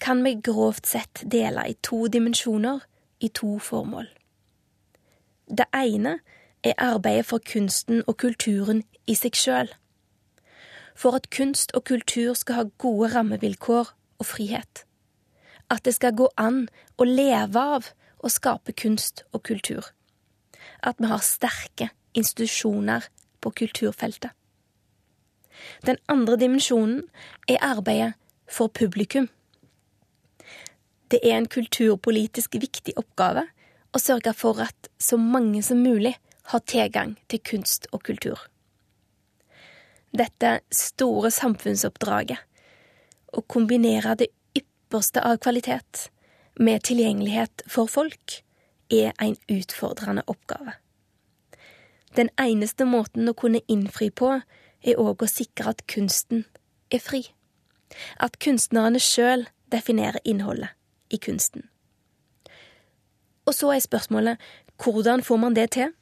kan 0.00 0.24
vi 0.24 0.34
grovt 0.40 0.86
sett 0.86 1.24
dele 1.30 1.66
i 1.68 1.74
to 1.82 2.06
dimensjoner, 2.06 2.80
i 3.20 3.28
to 3.28 3.58
formål. 3.58 4.08
Det 5.48 5.66
ene 5.74 6.18
er 6.64 6.74
arbeidet 6.78 7.26
for 7.26 7.38
kunsten 7.38 8.02
og 8.06 8.16
kulturen 8.16 8.82
i 9.06 9.14
seg 9.14 9.36
sjøl. 9.36 9.68
For 10.96 11.16
at 11.16 11.30
kunst 11.30 11.74
og 11.74 11.84
kultur 11.84 12.34
skal 12.34 12.54
ha 12.54 12.64
gode 12.78 13.10
rammevilkår 13.14 13.90
og 14.18 14.26
frihet. 14.26 14.84
At 15.70 15.84
det 15.84 15.94
skal 15.94 16.16
gå 16.16 16.28
an 16.36 16.68
å 16.96 17.04
leve 17.04 17.60
av 17.60 17.90
å 18.24 18.30
skape 18.32 18.72
kunst 18.72 19.24
og 19.32 19.42
kultur. 19.42 19.84
At 20.82 20.96
vi 20.98 21.10
har 21.10 21.24
sterke 21.24 21.90
institusjoner 22.14 23.06
på 23.40 23.50
kulturfeltet. 23.50 24.30
Den 25.86 25.98
andre 26.08 26.36
dimensjonen 26.36 27.02
er 27.48 27.62
arbeidet 27.62 28.14
for 28.50 28.68
publikum. 28.68 29.28
Det 31.10 31.20
er 31.22 31.36
en 31.38 31.48
kulturpolitisk 31.48 32.56
viktig 32.58 32.96
oppgave 32.98 33.46
å 33.94 34.00
sørge 34.02 34.34
for 34.34 34.60
at 34.64 34.88
så 34.98 35.18
mange 35.20 35.62
som 35.62 35.82
mulig 35.84 36.16
har 36.50 36.64
tilgang 36.68 37.14
til 37.30 37.40
kunst 37.40 37.86
og 37.92 38.02
kultur. 38.08 38.38
Dette 40.14 40.60
store 40.70 41.30
samfunnsoppdraget, 41.34 42.38
å 43.34 43.42
kombinere 43.50 44.14
det 44.18 44.28
ypperste 44.54 45.22
av 45.26 45.40
kvalitet 45.42 46.08
med 46.62 46.84
tilgjengelighet 46.86 47.64
for 47.66 47.90
folk, 47.90 48.40
er 48.92 49.10
en 49.18 49.34
utfordrende 49.50 50.22
oppgave. 50.30 50.76
Den 52.14 52.30
eneste 52.38 52.86
måten 52.86 53.28
å 53.28 53.34
kunne 53.34 53.62
innfri 53.68 54.10
på, 54.10 54.36
er 54.84 55.00
òg 55.00 55.24
å 55.24 55.30
sikre 55.30 55.72
at 55.74 55.82
kunsten 55.90 56.44
er 56.92 57.02
fri. 57.02 57.24
At 58.22 58.38
kunstnerne 58.42 59.00
sjøl 59.02 59.46
definerer 59.72 60.22
innholdet 60.24 60.74
i 61.10 61.18
kunsten. 61.18 61.66
Og 63.44 63.54
så 63.56 63.72
er 63.74 63.82
spørsmålet 63.84 64.40
hvordan 64.82 65.22
får 65.22 65.40
man 65.40 65.56
det 65.56 65.70
til? 65.76 65.92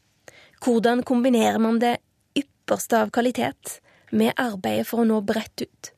Hvordan 0.63 1.03
kombinerer 1.03 1.59
man 1.59 1.81
det 1.83 1.97
ypperste 2.39 3.01
av 3.03 3.11
kvalitet 3.11 3.81
med 4.13 4.37
arbeidet 4.37 4.87
for 4.89 5.03
å 5.03 5.09
nå 5.09 5.21
bredt 5.27 5.65
ut? 5.65 5.93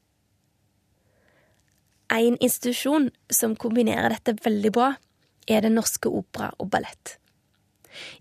En 2.15 2.39
institusjon 2.39 3.11
som 3.33 3.57
kombinerer 3.59 4.15
dette 4.15 4.37
veldig 4.45 4.73
bra, 4.73 4.95
er 5.49 5.61
Den 5.61 5.75
Norske 5.77 6.09
Opera 6.09 6.53
og 6.59 6.71
Ballett. 6.71 7.19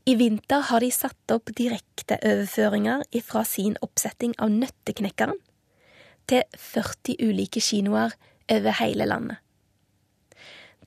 I 0.06 0.15
vinter 0.20 0.68
har 0.70 0.84
de 0.84 0.92
satt 0.94 1.34
opp 1.34 1.51
direkteoverføringer 1.58 3.06
fra 3.25 3.44
sin 3.48 3.77
oppsetting 3.82 4.36
av 4.42 4.51
Nøtteknekkeren 4.53 5.39
til 6.30 6.44
40 6.58 7.18
ulike 7.24 7.62
kinoer 7.63 8.15
over 8.51 8.77
hele 8.80 9.08
landet. 9.10 9.38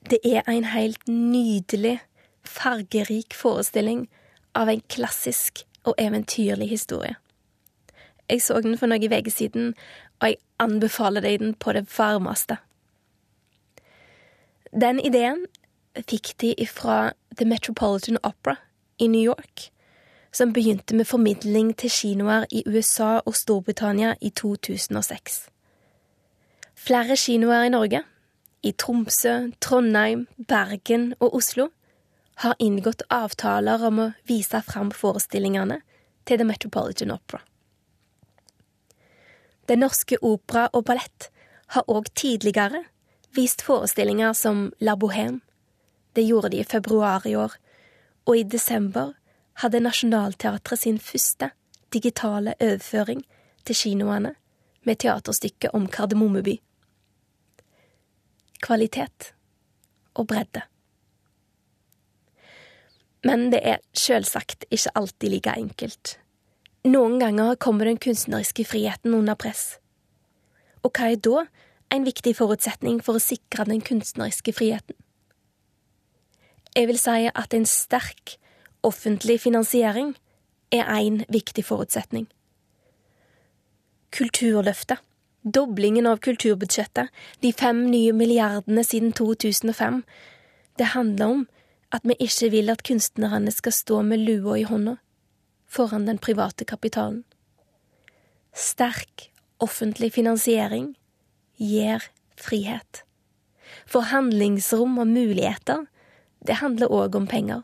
Det 0.07 0.19
er 0.23 0.47
en 0.47 0.69
helt 0.71 1.07
nydelig 1.07 1.97
fargerik 2.47 3.35
forestilling 3.35 4.05
av 4.55 4.69
en 4.71 4.83
klassisk 4.89 5.65
og 5.83 5.95
eventyrlig 5.99 6.69
historie. 6.69 7.15
Jeg 8.29 8.41
så 8.43 8.61
den 8.61 8.77
for 8.79 8.91
noen 8.91 9.03
uker 9.03 9.31
siden, 9.31 9.73
og 10.19 10.31
jeg 10.31 10.39
anbefaler 10.59 11.23
deg 11.23 11.39
den 11.39 11.53
på 11.55 11.73
det 11.75 11.85
varmeste. 11.97 12.57
Den 14.71 14.99
ideen 14.99 15.45
fikk 15.95 16.33
de 16.41 16.53
ifra 16.59 17.13
The 17.37 17.45
Metropolitan 17.47 18.19
Opera 18.23 18.57
i 18.97 19.07
New 19.07 19.21
York, 19.21 19.71
som 20.31 20.53
begynte 20.53 20.95
med 20.95 21.07
formidling 21.07 21.73
til 21.77 21.89
kinoer 21.89 22.45
i 22.51 22.63
USA 22.67 23.19
og 23.25 23.35
Storbritannia 23.35 24.15
i 24.21 24.29
2006. 24.29 25.47
Flere 26.75 27.17
kinoer 27.17 27.67
i 27.67 27.73
Norge, 27.73 28.03
i 28.63 28.71
Tromsø, 28.71 29.51
Trondheim, 29.61 30.27
Bergen 30.47 31.13
og 31.19 31.35
Oslo, 31.35 31.69
har 32.43 32.57
inngått 32.59 33.01
avtaler 33.09 33.81
om 33.87 34.01
å 34.01 34.11
vise 34.29 34.61
fram 34.61 34.91
forestillingene 34.93 35.79
til 36.25 36.37
The 36.37 36.45
Metropolitan 36.45 37.13
Opera. 37.15 37.41
Den 39.67 39.81
norske 39.83 40.19
opera 40.21 40.67
og 40.73 40.85
ballett 40.87 41.29
har 41.75 41.89
òg 41.91 42.11
tidligere 42.15 42.85
vist 43.35 43.63
forestillinger 43.65 44.33
som 44.33 44.71
La 44.79 44.95
Bohème. 44.95 45.41
Det 46.15 46.23
gjorde 46.23 46.53
de 46.53 46.61
i 46.61 46.67
februar 46.67 47.25
i 47.27 47.35
år, 47.35 47.57
og 48.27 48.37
i 48.37 48.43
desember 48.43 49.15
hadde 49.63 49.81
Nationaltheatret 49.81 50.83
sin 50.83 50.99
første 50.99 51.49
digitale 51.93 52.53
overføring 52.61 53.23
til 53.65 53.79
kinoene 53.79 54.35
med 54.85 54.99
teaterstykket 55.03 55.73
om 55.73 55.87
Kardemommeby. 55.87 56.57
Kvalitet 58.61 59.31
og 60.15 60.27
bredde. 60.27 60.61
Men 63.23 63.49
det 63.51 63.61
er 63.63 63.81
sjølsagt 63.97 64.67
ikke 64.71 64.93
alltid 64.95 65.33
like 65.33 65.55
enkelt. 65.57 66.17
Noen 66.87 67.17
ganger 67.19 67.57
kommer 67.59 67.89
den 67.89 67.99
kunstneriske 67.99 68.63
friheten 68.67 69.15
under 69.17 69.35
press. 69.35 69.79
Og 70.83 70.93
hva 70.95 71.11
er 71.11 71.19
da 71.19 71.47
en 71.91 72.05
viktig 72.07 72.35
forutsetning 72.37 73.01
for 73.03 73.17
å 73.17 73.23
sikre 73.23 73.65
den 73.67 73.81
kunstneriske 73.83 74.53
friheten? 74.55 74.95
Jeg 76.77 76.85
vil 76.91 76.99
si 77.01 77.25
at 77.25 77.53
en 77.57 77.65
sterk 77.65 78.35
offentlig 78.85 79.39
finansiering 79.41 80.11
er 80.69 80.85
én 80.85 81.23
viktig 81.33 81.63
forutsetning. 81.65 82.27
Kulturløftet, 84.13 85.01
doblingen 85.41 86.05
av 86.05 86.21
kulturbudsjettet, 86.21 87.09
de 87.41 87.53
fem 87.53 87.81
nye 87.89 88.13
milliardene 88.13 88.83
siden 88.85 89.09
2005, 89.17 90.03
det 90.77 90.91
handler 90.93 91.25
om 91.25 91.43
at 91.91 92.05
vi 92.05 92.13
ikke 92.19 92.51
vil 92.53 92.69
at 92.69 92.85
kunstnerne 92.85 93.51
skal 93.51 93.73
stå 93.73 94.03
med 94.05 94.21
lua 94.27 94.59
i 94.61 94.67
hånda 94.69 94.99
foran 95.65 96.05
den 96.05 96.21
private 96.21 96.65
kapitalen. 96.65 97.23
Sterk 98.53 99.31
offentlig 99.59 100.13
finansiering 100.13 100.93
gir 101.57 102.05
frihet. 102.37 103.03
For 103.89 104.05
handlingsrom 104.13 104.97
og 105.01 105.07
muligheter, 105.07 105.87
det 106.45 106.59
handler 106.61 106.91
òg 106.93 107.15
om 107.17 107.27
penger. 107.27 107.63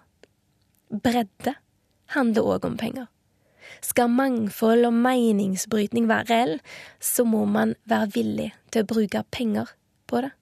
Bredde 0.90 1.56
handler 2.16 2.56
òg 2.56 2.66
om 2.66 2.78
penger. 2.78 3.10
Skal 3.84 4.12
mangfold 4.12 4.86
og 4.88 4.96
meningsbrytning 4.96 6.08
være 6.10 6.30
reell, 6.30 6.56
så 7.00 7.26
må 7.26 7.46
man 7.46 7.76
være 7.90 8.12
villig 8.16 8.50
til 8.72 8.84
å 8.84 8.90
bruke 8.90 9.24
penger 9.32 9.72
på 10.08 10.24
det. 10.26 10.34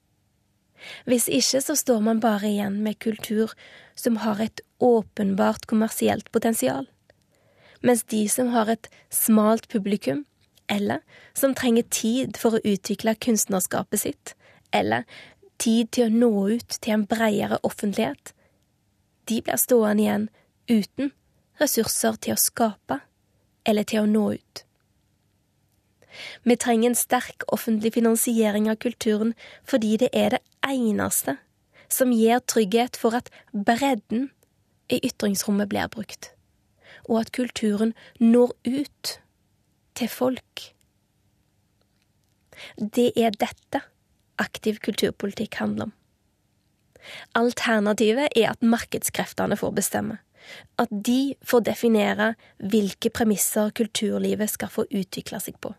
Hvis 1.05 1.27
ikke 1.29 1.61
så 1.61 1.75
står 1.77 2.01
man 2.01 2.21
bare 2.23 2.49
igjen 2.49 2.79
med 2.81 2.99
kultur 3.03 3.53
som 3.95 4.17
har 4.23 4.41
et 4.41 4.63
åpenbart 4.81 5.67
kommersielt 5.69 6.31
potensial, 6.33 6.87
mens 7.85 8.03
de 8.09 8.25
som 8.29 8.49
har 8.53 8.69
et 8.69 8.89
smalt 9.13 9.67
publikum, 9.69 10.25
eller 10.71 11.01
som 11.37 11.53
trenger 11.57 11.85
tid 11.91 12.37
for 12.39 12.57
å 12.57 12.63
utvikle 12.65 13.17
kunstnerskapet 13.21 14.01
sitt, 14.05 14.33
eller 14.73 15.05
tid 15.61 15.91
til 15.93 16.07
å 16.07 16.13
nå 16.13 16.31
ut 16.57 16.77
til 16.81 16.95
en 16.95 17.07
bredere 17.09 17.59
offentlighet, 17.67 18.33
de 19.29 19.41
blir 19.45 19.59
stående 19.61 20.03
igjen 20.03 20.27
uten 20.71 21.11
ressurser 21.61 22.17
til 22.23 22.35
å 22.35 22.41
skape 22.41 22.99
eller 23.69 23.85
til 23.87 24.03
å 24.03 24.09
nå 24.09 24.25
ut. 24.33 24.63
Vi 26.43 26.57
trenger 26.59 26.91
en 26.91 26.97
sterk 26.97 27.45
offentlig 27.55 27.93
finansiering 27.95 28.67
av 28.71 28.81
kulturen 28.83 29.35
fordi 29.69 29.95
det 30.01 30.09
er 30.17 30.35
det 30.35 30.41
eneste 30.67 31.37
som 31.91 32.11
gir 32.15 32.41
trygghet 32.47 32.97
for 32.99 33.15
at 33.15 33.29
bredden 33.51 34.29
i 34.91 34.99
ytringsrommet 35.07 35.69
blir 35.71 35.87
brukt, 35.91 36.31
og 37.07 37.21
at 37.21 37.31
kulturen 37.35 37.93
når 38.19 38.53
ut 38.67 39.15
til 39.95 40.11
folk. 40.11 40.67
Det 42.77 43.11
er 43.15 43.35
dette 43.35 43.83
aktiv 44.41 44.79
kulturpolitikk 44.85 45.57
handler 45.61 45.89
om. 45.89 45.93
Alternativet 47.37 48.33
er 48.37 48.51
at 48.51 48.61
markedskreftene 48.61 49.57
får 49.57 49.73
bestemme. 49.77 50.19
At 50.81 50.89
de 50.89 51.35
får 51.45 51.65
definere 51.65 52.33
hvilke 52.57 53.11
premisser 53.13 53.73
kulturlivet 53.77 54.49
skal 54.49 54.71
få 54.73 54.85
utvikle 54.89 55.41
seg 55.41 55.57
på. 55.61 55.73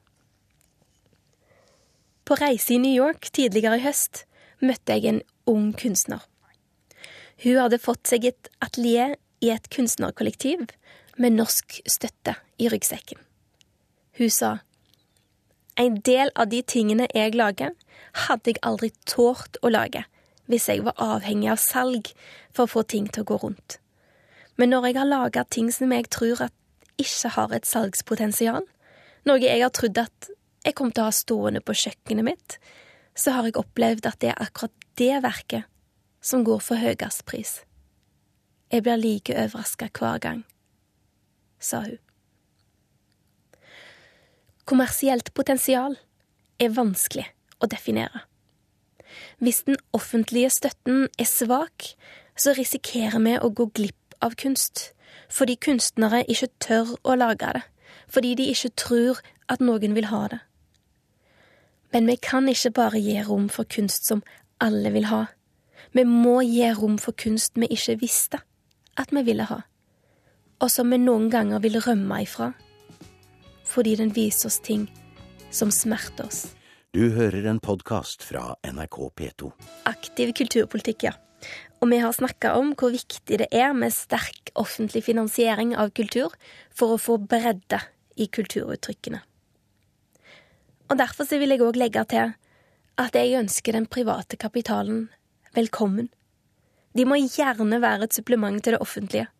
På 2.23 2.39
reise 2.39 2.77
i 2.77 2.83
New 2.83 2.95
York 2.95 3.33
tidligere 3.35 3.81
i 3.81 3.87
høst 3.87 4.25
møtte 4.63 4.95
jeg 4.95 5.09
en 5.11 5.23
ung 5.51 5.73
kunstner. 5.75 6.23
Hun 7.43 7.59
hadde 7.59 7.83
fått 7.83 8.07
seg 8.07 8.29
et 8.31 8.51
atelier 8.63 9.17
i 9.43 9.51
et 9.51 9.67
kunstnerkollektiv 9.75 10.69
med 11.19 11.35
norsk 11.35 11.81
støtte 11.91 12.37
i 12.63 12.71
ryggsekken. 12.71 13.19
Hun 14.19 14.31
sa 14.31 14.53
en 15.83 16.01
del 16.07 16.31
av 16.39 16.51
de 16.53 16.63
tingene 16.63 17.09
jeg 17.15 17.35
lager, 17.35 17.73
hadde 18.27 18.53
jeg 18.53 18.63
aldri 18.63 18.93
tålt 19.09 19.59
å 19.63 19.73
lage 19.73 20.05
hvis 20.51 20.67
jeg 20.69 20.83
var 20.85 20.99
avhengig 21.01 21.49
av 21.53 21.61
salg 21.63 22.11
for 22.53 22.67
å 22.67 22.73
få 22.73 22.83
ting 22.95 23.07
til 23.09 23.25
å 23.25 23.31
gå 23.31 23.39
rundt. 23.45 23.79
Men 24.61 24.73
når 24.75 24.89
jeg 24.89 24.99
har 24.99 25.09
laga 25.09 25.45
ting 25.49 25.71
som 25.73 25.93
jeg 25.95 26.11
tror 26.13 26.43
at 26.49 26.55
ikke 27.01 27.33
har 27.37 27.55
et 27.57 27.67
salgspotensial, 27.67 28.67
noe 29.25 29.41
jeg 29.41 29.63
har 29.63 29.73
trodd 29.73 30.01
at 30.03 30.31
jeg 30.67 30.77
kom 30.79 30.93
til 30.93 31.05
å 31.05 31.09
ha 31.09 31.17
stående 31.17 31.63
på 31.65 31.77
kjøkkenet 31.85 32.27
mitt, 32.27 32.59
så 33.15 33.35
har 33.37 33.49
jeg 33.49 33.59
opplevd 33.61 34.07
at 34.11 34.21
det 34.23 34.33
er 34.33 34.45
akkurat 34.45 34.87
det 35.01 35.23
verket 35.25 35.69
som 36.23 36.45
går 36.47 36.61
for 36.63 36.79
høyest 36.79 37.25
pris. 37.27 37.61
Jeg 38.73 38.85
blir 38.85 39.01
like 39.01 39.35
overraska 39.37 39.89
hver 39.99 40.21
gang, 40.23 40.45
sa 41.59 41.83
hun. 41.87 41.99
Kommersielt 44.65 45.33
potensial 45.35 45.97
er 46.63 46.75
vanskelig 46.77 47.27
å 47.59 47.69
definere. 47.71 48.23
Hvis 49.43 49.65
den 49.67 49.77
offentlige 49.93 50.51
støtten 50.55 51.09
er 51.19 51.27
svak, 51.27 51.93
så 52.39 52.55
risikerer 52.57 53.19
vi 53.25 53.35
å 53.39 53.51
gå 53.51 53.67
glipp 53.75 54.17
av 54.23 54.37
kunst, 54.39 54.93
fordi 55.29 55.59
kunstnere 55.59 56.23
ikke 56.31 56.49
tør 56.63 56.95
å 57.03 57.19
lage 57.19 57.51
det, 57.59 57.65
fordi 58.07 58.35
de 58.39 58.49
ikke 58.53 58.73
tror 58.79 59.21
at 59.51 59.61
noen 59.61 59.99
vil 59.99 60.09
ha 60.13 60.29
det. 60.31 60.41
Men 61.93 62.07
vi 62.09 62.17
kan 62.23 62.49
ikke 62.49 62.73
bare 62.79 63.03
gi 63.03 63.19
rom 63.27 63.51
for 63.53 63.69
kunst 63.69 64.07
som 64.09 64.23
alle 64.63 64.95
vil 64.95 65.11
ha. 65.11 65.27
Vi 65.93 66.07
må 66.09 66.39
gi 66.47 66.71
rom 66.79 66.97
for 67.03 67.13
kunst 67.19 67.59
vi 67.59 67.69
ikke 67.69 67.99
visste 68.01 68.41
at 68.97 69.11
vi 69.13 69.25
ville 69.27 69.45
ha, 69.49 69.63
og 70.63 70.71
som 70.71 70.93
vi 70.93 71.01
noen 71.03 71.29
ganger 71.33 71.61
vil 71.65 71.81
rømme 71.83 72.23
ifra, 72.23 72.53
fordi 73.69 73.97
den 74.01 74.13
viser 74.15 74.51
oss 74.51 74.61
ting 74.61 74.87
som 75.51 75.71
smerter 75.71 76.27
oss. 76.27 76.47
Du 76.93 77.09
hører 77.15 77.47
en 77.49 77.61
podkast 77.61 78.25
fra 78.27 78.55
NRK 78.69 78.99
P2. 79.17 79.51
Aktiv 79.89 80.33
kulturpolitikk, 80.37 81.07
ja. 81.09 81.15
Og 81.81 81.91
vi 81.91 81.99
har 82.03 82.13
snakka 82.15 82.53
om 82.61 82.75
hvor 82.79 82.93
viktig 82.95 83.41
det 83.41 83.49
er 83.51 83.73
med 83.75 83.95
sterk 83.95 84.53
offentlig 84.61 85.05
finansiering 85.09 85.73
av 85.75 85.91
kultur 85.97 86.35
for 86.71 86.95
å 86.95 87.01
få 87.01 87.17
bredde 87.19 87.81
i 88.21 88.29
kulturuttrykkene. 88.29 89.23
Og 90.93 90.99
derfor 91.01 91.25
så 91.25 91.39
vil 91.41 91.55
jeg 91.55 91.65
òg 91.65 91.79
legge 91.81 92.05
til 92.13 92.35
at 93.01 93.17
jeg 93.17 93.39
ønsker 93.41 93.73
den 93.73 93.89
private 93.89 94.37
kapitalen 94.37 95.07
velkommen. 95.57 96.11
De 96.93 97.07
må 97.09 97.17
gjerne 97.23 97.81
være 97.81 98.07
et 98.07 98.17
supplement 98.17 98.61
til 98.61 98.77
det 98.77 98.83
offentlige. 98.85 99.31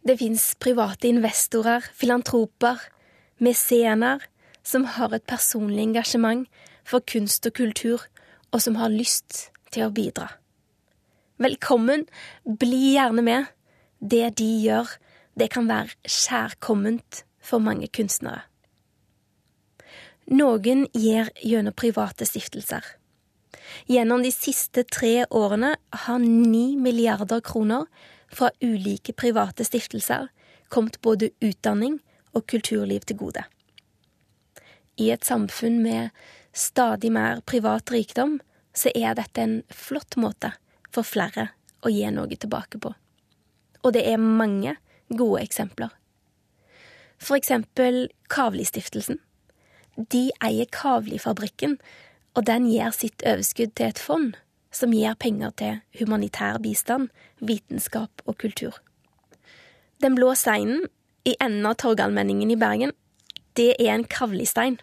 Det 0.00 0.16
fins 0.16 0.54
private 0.56 1.10
investorer, 1.10 1.84
filantroper, 1.92 2.80
mesener, 3.40 4.20
som 4.62 4.84
har 4.84 5.14
et 5.16 5.24
personlig 5.26 5.82
engasjement 5.88 6.46
for 6.84 7.00
kunst 7.00 7.46
og 7.48 7.56
kultur, 7.56 8.04
og 8.52 8.62
som 8.62 8.76
har 8.76 8.92
lyst 8.92 9.48
til 9.72 9.86
å 9.86 9.94
bidra. 9.94 10.28
Velkommen, 11.40 12.04
bli 12.44 12.96
gjerne 12.96 13.24
med. 13.24 13.48
Det 14.00 14.26
de 14.36 14.48
gjør, 14.64 14.88
det 15.38 15.50
kan 15.54 15.68
være 15.70 15.96
kjærkomment 16.04 17.22
for 17.40 17.62
mange 17.64 17.88
kunstnere. 17.88 18.44
Noen 20.30 20.84
gir 20.94 21.30
gjennom 21.42 21.74
private 21.74 22.26
stiftelser. 22.28 22.84
Gjennom 23.90 24.22
de 24.22 24.30
siste 24.34 24.84
tre 24.86 25.24
årene 25.26 25.72
har 26.04 26.20
ni 26.22 26.76
milliarder 26.78 27.40
kroner 27.42 27.88
fra 28.30 28.50
ulike 28.62 29.14
private 29.16 29.66
stiftelser 29.66 30.28
kommet 30.70 31.00
både 31.02 31.32
utdanning 31.42 31.98
og 32.34 32.46
kulturliv 32.50 33.06
til 33.06 33.18
gode. 33.20 33.44
I 35.00 35.10
et 35.14 35.24
samfunn 35.24 35.80
med 35.82 36.10
stadig 36.52 37.12
mer 37.12 37.40
privat 37.46 37.92
rikdom, 37.92 38.38
så 38.74 38.92
er 38.94 39.16
dette 39.18 39.42
en 39.42 39.56
flott 39.70 40.16
måte 40.20 40.52
for 40.92 41.06
flere 41.06 41.50
å 41.82 41.90
gi 41.90 42.04
noe 42.12 42.36
tilbake 42.36 42.78
på. 42.82 42.92
Og 43.82 43.96
det 43.96 44.04
er 44.06 44.20
mange 44.20 44.76
gode 45.08 45.42
eksempler. 45.42 45.90
For 47.20 47.36
eksempel 47.36 48.08
Kavli-stiftelsen 48.32 49.18
de 49.96 50.30
eier 50.42 50.68
Kavli-fabrikken, 50.72 51.78
og 52.34 52.46
den 52.46 52.68
gir 52.70 52.92
sitt 52.94 53.24
overskudd 53.26 53.74
til 53.76 53.90
et 53.90 53.98
fond 53.98 54.36
som 54.72 54.94
gir 54.94 55.16
penger 55.18 55.50
til 55.58 55.80
humanitær 55.98 56.60
bistand, 56.62 57.10
vitenskap 57.40 58.22
og 58.24 58.38
kultur. 58.38 58.78
Den 60.00 60.14
blå 60.14 60.32
steinen 60.38 60.86
i 61.24 61.36
enden 61.40 61.66
av 61.66 61.76
Torgallmenningen 61.82 62.50
i 62.50 62.58
Bergen, 62.60 62.92
det 63.58 63.74
er 63.78 63.94
en 63.94 64.06
Kavli-stein. 64.08 64.78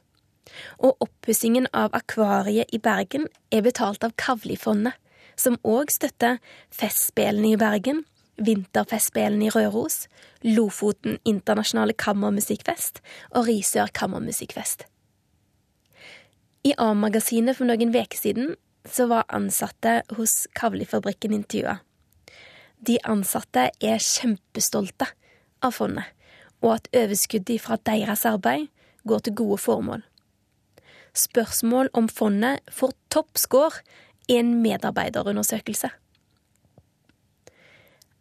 Og 0.80 0.96
oppussingen 1.04 1.68
av 1.76 1.96
akvariet 1.98 2.72
i 2.74 2.80
Bergen 2.80 3.28
er 3.52 3.64
betalt 3.66 4.06
av 4.06 4.16
Kavli-fondet, 4.20 4.96
som 5.38 5.60
òg 5.68 5.92
støtter 5.94 6.40
Festspillene 6.74 7.54
i 7.54 7.60
Bergen, 7.60 8.06
Vinterfestspillene 8.38 9.48
i 9.48 9.54
Røros, 9.54 10.06
Lofoten 10.46 11.18
internasjonale 11.26 11.96
kammermusikkfest 11.98 13.02
og 13.34 13.48
Risør 13.50 13.90
kammermusikkfest. 13.98 14.86
I 16.68 16.74
A-magasinet 16.78 17.58
for 17.58 17.70
noen 17.70 17.94
uker 17.96 18.18
siden 18.18 18.56
så 18.88 19.08
var 19.10 19.28
ansatte 19.34 20.02
hos 20.18 20.46
Kavlifabrikken 20.58 21.34
intervjua. 21.36 21.80
De 22.78 22.98
ansatte 23.10 23.70
er 23.82 24.04
kjempestolte 24.04 25.10
av 25.66 25.74
fondet, 25.74 26.06
og 26.62 26.74
at 26.76 26.90
overskuddet 26.96 27.62
fra 27.62 27.78
deres 27.86 28.26
arbeid 28.26 28.68
går 29.08 29.20
til 29.26 29.36
gode 29.36 29.58
formål. 29.62 30.04
Spørsmål 31.18 31.90
om 31.94 32.10
fondet 32.10 32.62
får 32.72 32.94
topp 33.14 33.38
score 33.38 33.82
i 34.28 34.38
en 34.38 34.58
medarbeiderundersøkelse. 34.62 35.90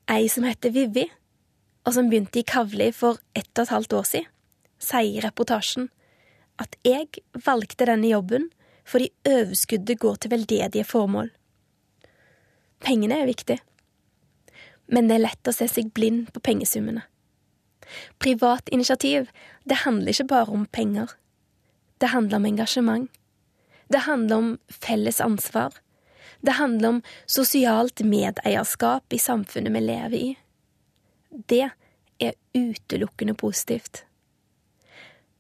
Ei 0.09 0.29
som 0.31 0.47
heter 0.47 0.71
Vivi, 0.71 1.09
og 1.87 1.95
som 1.95 2.09
begynte 2.11 2.41
i 2.41 2.47
Kavli 2.47 2.93
for 2.95 3.19
ett 3.35 3.51
og 3.57 3.65
et 3.65 3.75
halvt 3.75 3.97
år 3.99 4.07
siden, 4.07 4.31
sier 4.79 5.19
i 5.19 5.23
reportasjen 5.25 5.89
at 6.61 6.77
jeg 6.85 7.23
valgte 7.47 7.89
denne 7.89 8.11
jobben 8.11 8.51
fordi 8.87 9.09
overskuddet 9.27 9.99
går 9.99 10.21
til 10.21 10.31
veldedige 10.31 10.87
formål. 10.87 11.31
Pengene 12.85 13.19
er 13.23 13.29
viktig, 13.29 13.57
men 14.93 15.09
det 15.09 15.17
er 15.17 15.25
lett 15.25 15.49
å 15.49 15.55
se 15.55 15.67
seg 15.71 15.91
blind 15.97 16.29
på 16.33 16.43
pengesummene. 16.45 17.03
Privat 18.19 18.69
initiativ, 18.69 19.31
det 19.65 19.83
handler 19.85 20.13
ikke 20.13 20.29
bare 20.33 20.53
om 20.53 20.67
penger. 20.67 21.15
Det 22.01 22.13
handler 22.13 22.37
om 22.37 22.47
engasjement. 22.47 23.11
Det 23.89 24.05
handler 24.07 24.37
om 24.37 24.59
felles 24.69 25.21
ansvar. 25.21 25.73
Det 26.41 26.59
handler 26.59 26.89
om 26.89 27.03
sosialt 27.27 28.03
medeierskap 28.05 29.13
i 29.13 29.19
samfunnet 29.19 29.73
vi 29.73 29.81
lever 29.81 30.17
i. 30.19 30.29
Det 31.31 31.71
er 32.21 32.35
utelukkende 32.55 33.35
positivt. 33.35 34.05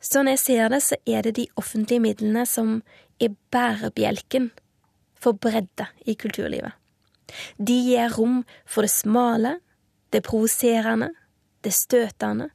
Sånn 0.00 0.28
jeg 0.30 0.40
ser 0.40 0.70
det, 0.70 0.82
så 0.84 0.96
er 1.08 1.24
det 1.26 1.36
de 1.38 1.46
offentlige 1.58 2.02
midlene 2.04 2.44
som 2.46 2.80
er 3.22 3.34
bærebjelken 3.50 4.50
for 5.18 5.38
bredde 5.40 5.88
i 6.06 6.14
kulturlivet. 6.14 6.72
De 7.58 7.74
gir 7.88 8.12
rom 8.14 8.44
for 8.68 8.86
det 8.86 8.92
smale, 8.92 9.56
det 10.14 10.22
provoserende, 10.28 11.10
det 11.64 11.72
støtende. 11.74 12.50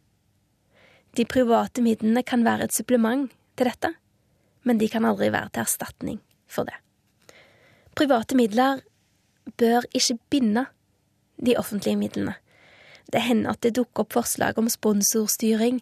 De 1.18 1.26
private 1.26 1.84
midlene 1.84 2.24
kan 2.24 2.46
være 2.46 2.68
et 2.68 2.76
supplement 2.76 3.32
til 3.58 3.68
dette, 3.68 3.94
men 4.64 4.80
de 4.80 4.88
kan 4.90 5.06
aldri 5.06 5.32
være 5.34 5.52
til 5.54 5.66
erstatning 5.66 6.22
for 6.48 6.68
det. 6.70 6.78
Private 7.98 8.38
midler 8.40 8.86
bør 9.58 9.88
ikke 9.94 10.18
binde 10.30 10.66
de 11.46 11.58
offentlige 11.58 11.98
midlene. 11.98 12.36
Det 13.12 13.22
hender 13.26 13.52
at 13.52 13.64
det 13.66 13.76
dukker 13.76 14.06
opp 14.06 14.14
forslag 14.16 14.58
om 14.58 14.70
sponsorstyring, 14.72 15.82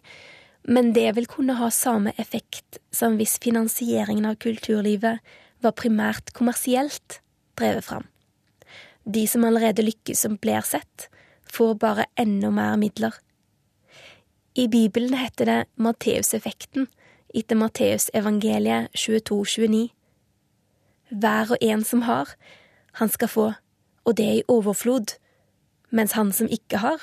men 0.68 0.92
det 0.96 1.14
vil 1.16 1.28
kunne 1.30 1.56
ha 1.60 1.70
samme 1.72 2.12
effekt 2.18 2.80
som 2.92 3.16
hvis 3.20 3.38
finansieringen 3.42 4.26
av 4.28 4.40
kulturlivet 4.42 5.20
var 5.62 5.76
primært 5.76 6.32
kommersielt 6.36 7.20
drevet 7.60 7.86
fram. 7.86 8.08
De 9.04 9.24
som 9.28 9.44
allerede 9.46 9.84
lykkes 9.84 10.26
som 10.26 10.36
blir 10.40 10.64
sett, 10.66 11.08
får 11.52 11.74
bare 11.82 12.06
enda 12.18 12.50
mer 12.50 12.76
midler. 12.76 13.14
I 14.54 14.66
Bibelen 14.68 15.14
heter 15.14 15.46
det 15.46 15.58
Matteuseffekten 15.76 16.88
etter 17.34 17.56
Matteusevangeliet 17.56 18.90
22-29. 18.98 19.88
Hver 21.10 21.54
og 21.54 21.62
en 21.62 21.84
som 21.84 22.02
har, 22.02 22.34
han 22.98 23.08
skal 23.08 23.28
få, 23.28 23.46
og 24.04 24.16
det 24.16 24.26
er 24.26 24.40
i 24.40 24.48
overflod, 24.48 25.14
mens 25.90 26.12
han 26.18 26.32
som 26.32 26.50
ikke 26.50 26.82
har, 26.82 26.98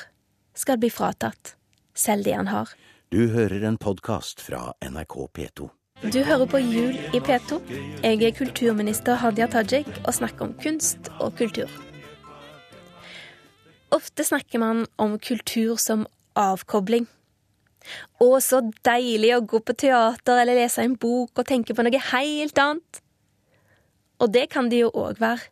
skal 0.55 0.79
bli 0.79 0.91
fratatt, 0.91 1.55
selv 1.95 2.27
det 2.27 2.35
han 2.35 2.51
har. 2.51 2.75
Du 3.11 3.29
hører 3.31 3.63
en 3.67 3.77
podkast 3.77 4.41
fra 4.43 4.73
NRK 4.83 5.15
P2. 5.37 5.69
Du 6.13 6.19
hører 6.23 6.45
på 6.45 6.59
Jul 6.61 6.97
i 7.15 7.19
P2. 7.23 7.61
Jeg 8.03 8.21
er 8.21 8.35
kulturminister 8.37 9.15
Hadia 9.15 9.47
Tajik 9.47 9.89
og 10.03 10.13
snakker 10.13 10.45
om 10.45 10.57
kunst 10.61 11.09
og 11.19 11.37
kultur. 11.39 11.71
Ofte 13.89 14.23
snakker 14.23 14.59
man 14.59 14.85
om 14.95 15.19
kultur 15.19 15.77
som 15.79 16.05
avkobling. 16.35 17.07
Å, 18.19 18.27
så 18.43 18.59
deilig 18.83 19.31
å 19.37 19.43
gå 19.47 19.61
på 19.63 19.75
teater 19.79 20.41
eller 20.41 20.59
lese 20.59 20.83
en 20.83 20.97
bok 20.99 21.39
og 21.39 21.47
tenke 21.47 21.75
på 21.75 21.85
noe 21.85 22.01
helt 22.11 22.59
annet. 22.59 23.01
Og 24.19 24.33
det 24.33 24.49
kan 24.51 24.67
det 24.69 24.81
jo 24.81 24.91
òg 24.91 25.21
være. 25.21 25.47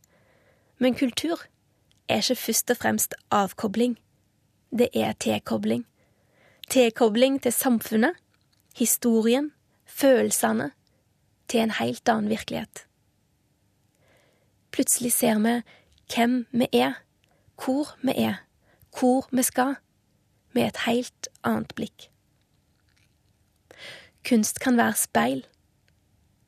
Men 0.83 0.97
kultur 0.99 1.45
er 2.11 2.19
ikke 2.19 2.41
først 2.41 2.73
og 2.73 2.81
fremst 2.81 3.15
avkobling. 3.31 3.95
Det 4.75 4.89
er 4.91 5.15
tilkobling. 5.21 5.85
Tilkobling 6.67 7.39
til 7.39 7.53
samfunnet, 7.55 8.17
historien, 8.75 9.53
følelsene, 9.85 10.71
til 11.47 11.61
en 11.61 11.75
helt 11.77 12.09
annen 12.09 12.29
virkelighet. 12.33 12.83
Plutselig 14.75 15.13
ser 15.13 15.39
vi 15.39 15.61
hvem 16.11 16.41
vi 16.51 16.67
er, 16.73 16.97
hvor 17.55 17.95
vi 18.01 18.13
er, 18.17 18.41
hvor 18.99 19.27
vi 19.31 19.43
skal, 19.43 19.75
med 20.53 20.67
et 20.67 20.83
helt 20.85 21.27
annet 21.43 21.73
blikk. 21.75 22.09
Kunst 24.25 24.59
kan 24.59 24.77
være 24.77 24.95
speil, 24.97 25.45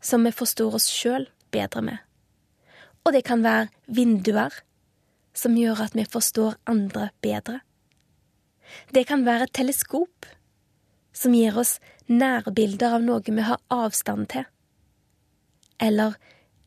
som 0.02 0.24
vi 0.26 0.32
forstår 0.32 0.78
oss 0.80 0.88
sjøl 0.90 1.28
bedre 1.52 1.82
med. 1.82 1.98
Og 3.04 3.14
det 3.14 3.24
kan 3.28 3.44
være 3.44 3.68
vinduer, 3.88 4.54
som 5.34 5.56
gjør 5.56 5.84
at 5.86 5.96
vi 5.96 6.06
forstår 6.12 6.58
andre 6.66 7.10
bedre. 7.22 7.60
Det 8.94 9.06
kan 9.08 9.26
være 9.26 9.48
et 9.48 9.54
teleskop, 9.54 10.26
som 11.14 11.36
gir 11.36 11.56
oss 11.58 11.78
nærbilder 12.08 12.98
av 12.98 13.04
noe 13.04 13.24
vi 13.24 13.46
har 13.46 13.62
avstand 13.72 14.28
til. 14.34 14.48
Eller 15.80 16.18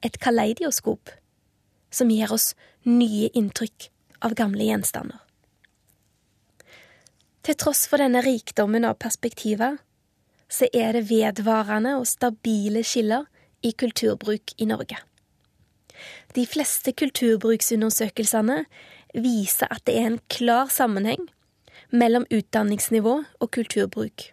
et 0.04 0.20
kaleidoskop, 0.20 1.10
som 1.90 2.08
gir 2.08 2.32
oss 2.32 2.54
nye 2.86 3.28
inntrykk 3.34 3.90
av 4.24 4.36
gamle 4.38 4.66
gjenstander. 4.68 5.18
Til 7.46 7.56
tross 7.56 7.86
for 7.88 8.02
denne 8.02 8.20
rikdommen 8.24 8.84
av 8.84 8.98
perspektiver, 9.00 9.78
så 10.50 10.66
er 10.74 10.92
det 10.96 11.08
vedvarende 11.08 11.94
og 12.00 12.08
stabile 12.10 12.82
skiller 12.84 13.28
i 13.62 13.72
kulturbruk 13.72 14.54
i 14.58 14.66
Norge. 14.68 14.98
De 16.34 16.44
fleste 16.46 16.92
kulturbruksundersøkelsene 16.96 18.64
viser 19.14 19.70
at 19.70 19.84
det 19.86 19.96
er 19.98 20.08
en 20.10 20.20
klar 20.32 20.70
sammenheng 20.72 21.28
mellom 21.90 22.26
utdanningsnivå 22.30 23.16
og 23.40 23.50
kulturbruk. 23.56 24.30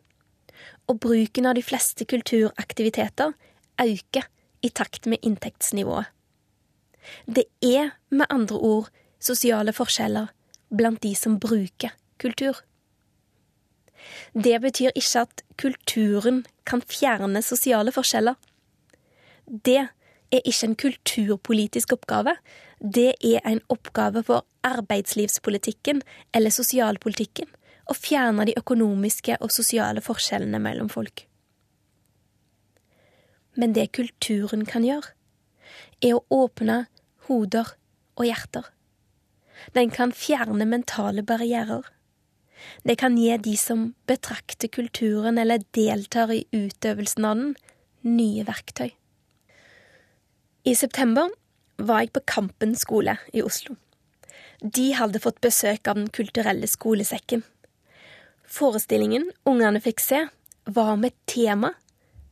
Og 0.87 0.99
bruken 1.03 1.47
av 1.49 1.57
de 1.57 1.63
fleste 1.65 2.05
kulturaktiviteter 2.05 3.33
øker 3.81 4.29
i 4.63 4.69
takt 4.69 5.05
med 5.05 5.21
inntektsnivået. 5.21 6.05
Det 7.25 7.45
er 7.63 7.93
med 8.09 8.27
andre 8.29 8.57
ord 8.57 8.89
sosiale 9.19 9.73
forskjeller 9.73 10.31
blant 10.69 11.01
de 11.03 11.13
som 11.15 11.37
bruker 11.39 11.93
kultur. 12.21 12.57
Det 14.33 14.59
betyr 14.61 14.95
ikke 14.95 15.25
at 15.25 15.43
kulturen 15.57 16.45
kan 16.65 16.81
fjerne 16.81 17.41
sosiale 17.43 17.91
forskjeller. 17.91 18.35
Det 19.47 19.87
er 20.31 20.43
ikke 20.43 20.67
en 20.67 20.75
kulturpolitisk 20.75 21.93
oppgave, 21.95 22.35
det 22.79 23.13
er 23.23 23.39
en 23.47 23.61
oppgave 23.73 24.23
for 24.23 24.45
arbeidslivspolitikken 24.67 26.03
eller 26.35 26.53
sosialpolitikken 26.53 27.49
å 27.87 27.95
fjerne 27.95 28.45
de 28.47 28.55
økonomiske 28.59 29.39
og 29.41 29.53
sosiale 29.53 30.03
forskjellene 30.03 30.59
mellom 30.61 30.91
folk. 30.91 31.23
Men 33.57 33.73
det 33.73 33.89
kulturen 33.97 34.67
kan 34.69 34.85
gjøre, 34.85 35.15
er 36.03 36.19
å 36.19 36.25
åpne 36.29 36.83
hoder 37.25 37.73
og 38.19 38.27
hjerter. 38.27 38.67
Den 39.73 39.91
kan 39.93 40.13
fjerne 40.15 40.65
mentale 40.65 41.23
barrierer. 41.23 41.85
Det 42.83 42.97
kan 42.99 43.17
gi 43.17 43.35
de 43.37 43.55
som 43.57 43.93
betrakter 44.09 44.67
kulturen 44.67 45.37
eller 45.37 45.65
deltar 45.75 46.31
i 46.33 46.45
utøvelsen 46.51 47.25
av 47.25 47.41
den, 47.41 47.55
nye 48.07 48.45
verktøy. 48.47 48.91
I 50.67 50.73
september 50.75 51.31
var 51.77 52.03
jeg 52.03 52.13
på 52.15 52.23
Kampen 52.27 52.75
skole 52.75 53.17
i 53.33 53.43
Oslo. 53.45 53.75
De 54.61 54.89
hadde 54.97 55.21
fått 55.21 55.41
besøk 55.43 55.87
av 55.87 55.99
Den 55.99 56.09
kulturelle 56.09 56.67
skolesekken. 56.67 57.43
Forestillingen 58.47 59.29
ungene 59.45 59.81
fikk 59.83 60.01
se, 60.01 60.23
var 60.65 60.93
om 60.95 61.05
et 61.07 61.15
tema 61.29 61.73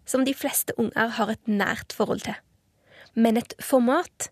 som 0.05 0.25
de 0.25 0.33
fleste 0.37 0.73
unger 0.77 1.13
har 1.17 1.31
et 1.33 1.47
nært 1.47 1.93
forhold 1.95 2.25
til, 2.25 2.35
men 3.13 3.37
et 3.37 3.55
format 3.63 4.29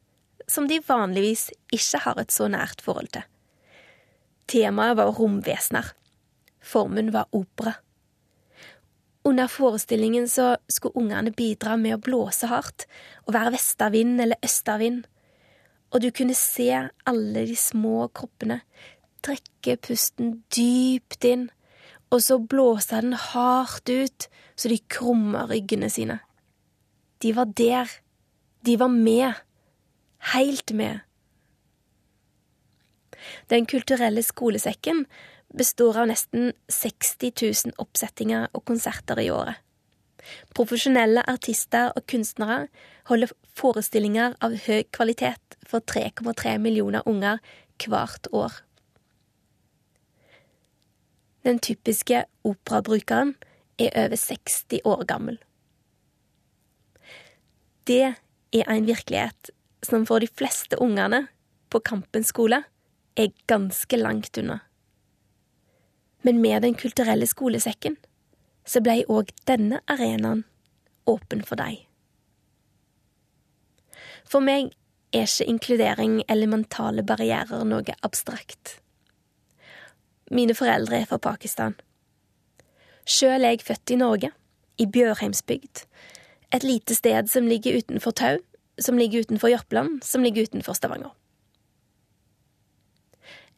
som 0.53 0.67
de 0.69 0.81
vanligvis 0.85 1.49
ikke 1.73 2.03
har 2.05 2.21
et 2.21 2.33
så 2.33 2.49
nært 2.51 2.83
forhold 2.85 3.09
til. 3.15 3.25
Temaet 4.49 4.97
var 4.99 5.13
romvesener. 5.17 5.93
Formen 6.63 7.11
var 7.15 7.31
opera. 7.35 7.73
Under 9.23 9.47
forestillingen 9.47 10.27
så 10.27 10.57
skulle 10.67 10.99
ungene 10.99 11.31
bidra 11.31 11.77
med 11.79 11.95
å 11.95 12.03
blåse 12.03 12.49
hardt 12.51 12.85
og 13.23 13.33
være 13.35 13.53
vestavind 13.55 14.19
eller 14.19 14.39
østavind, 14.43 15.05
og 15.93 16.01
du 16.03 16.09
kunne 16.15 16.35
se 16.35 16.67
alle 17.07 17.45
de 17.47 17.55
små 17.59 18.09
kroppene 18.15 18.59
trekke 19.23 19.77
pusten 19.79 20.35
dypt 20.51 21.23
inn, 21.29 21.47
og 22.11 22.21
så 22.25 22.37
blåse 22.37 22.99
den 22.99 23.15
hardt 23.17 23.89
ut 23.89 24.27
så 24.59 24.69
de 24.69 24.79
krumma 24.91 25.47
ryggene 25.49 25.89
sine. 25.89 26.19
De 27.23 27.31
var 27.37 27.53
der, 27.55 27.89
de 28.67 28.75
var 28.79 28.91
med, 28.91 29.39
heilt 30.31 30.71
med. 30.73 31.03
Den 33.49 33.65
kulturelle 33.65 34.23
skolesekken 34.23 35.05
består 35.57 35.99
av 36.01 36.09
nesten 36.09 36.51
60 36.71 37.31
000 37.41 37.75
oppsettinger 37.81 38.49
og 38.53 38.65
konserter 38.67 39.21
i 39.21 39.29
året. 39.31 39.59
Profesjonelle 40.55 41.23
artister 41.27 41.91
og 41.97 42.05
kunstnere 42.07 42.67
holder 43.09 43.33
forestillinger 43.57 44.37
av 44.43 44.55
høy 44.65 44.85
kvalitet 44.95 45.57
for 45.67 45.83
3,3 45.83 46.57
millioner 46.63 47.03
unger 47.09 47.41
hvert 47.83 48.29
år. 48.31 48.53
Den 51.43 51.59
typiske 51.59 52.23
operabrukeren 52.47 53.33
er 53.75 53.91
over 54.05 54.15
60 54.15 54.79
år 54.87 55.03
gammel. 55.09 55.39
Det 57.83 58.15
er 58.55 58.69
en 58.71 58.87
virkelighet 58.87 59.51
som 59.85 60.05
for 60.09 60.23
de 60.23 60.27
fleste 60.27 60.79
ungene 60.81 61.25
på 61.69 61.81
Kampen 61.85 62.23
skole 62.23 62.63
er 63.19 63.33
ganske 63.47 63.97
langt 63.97 64.37
unna. 64.37 64.59
Men 66.23 66.41
med 66.41 66.61
Den 66.61 66.75
kulturelle 66.75 67.27
skolesekken 67.27 67.97
så 68.65 68.79
blei 68.79 69.03
òg 69.11 69.33
denne 69.49 69.81
arenaen 69.91 70.45
åpen 71.05 71.43
for 71.43 71.59
deg. 71.59 71.81
For 74.23 74.39
meg 74.39 74.71
er 75.13 75.27
ikke 75.27 75.49
inkludering 75.51 76.21
eller 76.31 76.49
mentale 76.49 77.03
barrierer 77.03 77.65
noe 77.67 77.97
abstrakt. 78.01 78.77
Mine 80.31 80.55
foreldre 80.55 81.01
er 81.01 81.09
fra 81.09 81.19
Pakistan. 81.21 81.75
Sjøl 83.05 83.43
er 83.43 83.57
jeg 83.57 83.67
født 83.67 83.91
i 83.91 83.99
Norge, 83.99 84.31
i 84.79 84.87
Bjørheimsbygd, 84.87 85.83
et 86.55 86.63
lite 86.63 86.95
sted 86.95 87.27
som 87.29 87.49
ligger 87.49 87.77
utenfor 87.83 88.15
Tau, 88.15 88.39
som 88.81 88.97
ligger 88.97 89.25
utenfor 89.25 89.51
Jørpeland, 89.51 90.03
som 90.03 90.23
ligger 90.23 90.47
utenfor 90.47 90.73
Stavanger. 90.77 91.13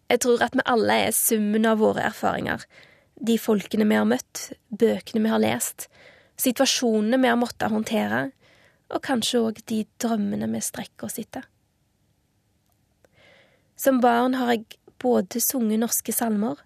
Jeg 0.10 0.22
tror 0.22 0.44
at 0.46 0.54
vi 0.54 0.66
alle 0.70 1.00
er 1.08 1.16
summen 1.16 1.66
av 1.66 1.80
våre 1.82 2.04
erfaringer, 2.06 2.62
de 3.16 3.38
folkene 3.42 3.88
vi 3.90 3.98
har 3.98 4.06
møtt, 4.06 4.52
bøkene 4.70 5.24
vi 5.24 5.32
har 5.32 5.42
lest, 5.42 5.88
situasjonene 6.38 7.22
vi 7.24 7.32
har 7.32 7.40
måttet 7.40 7.72
håndtere, 7.72 8.30
og 8.94 9.02
kanskje 9.02 9.42
òg 9.42 9.62
de 9.72 9.82
drømmene 10.04 10.50
vi 10.52 10.62
strekker 10.62 11.08
oss 11.08 11.18
etter. 11.22 11.48
Som 13.76 14.00
barn 14.04 14.38
har 14.38 14.54
jeg 14.54 14.78
både 15.02 15.42
sunget 15.44 15.82
norske 15.82 16.14
salmer 16.16 16.62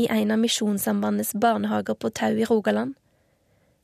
i 0.00 0.06
en 0.08 0.30
av 0.30 0.40
Misjonssambandets 0.40 1.34
barnehager 1.34 1.98
på 1.98 2.12
Tau 2.14 2.38
i 2.38 2.46
Rogaland, 2.48 2.94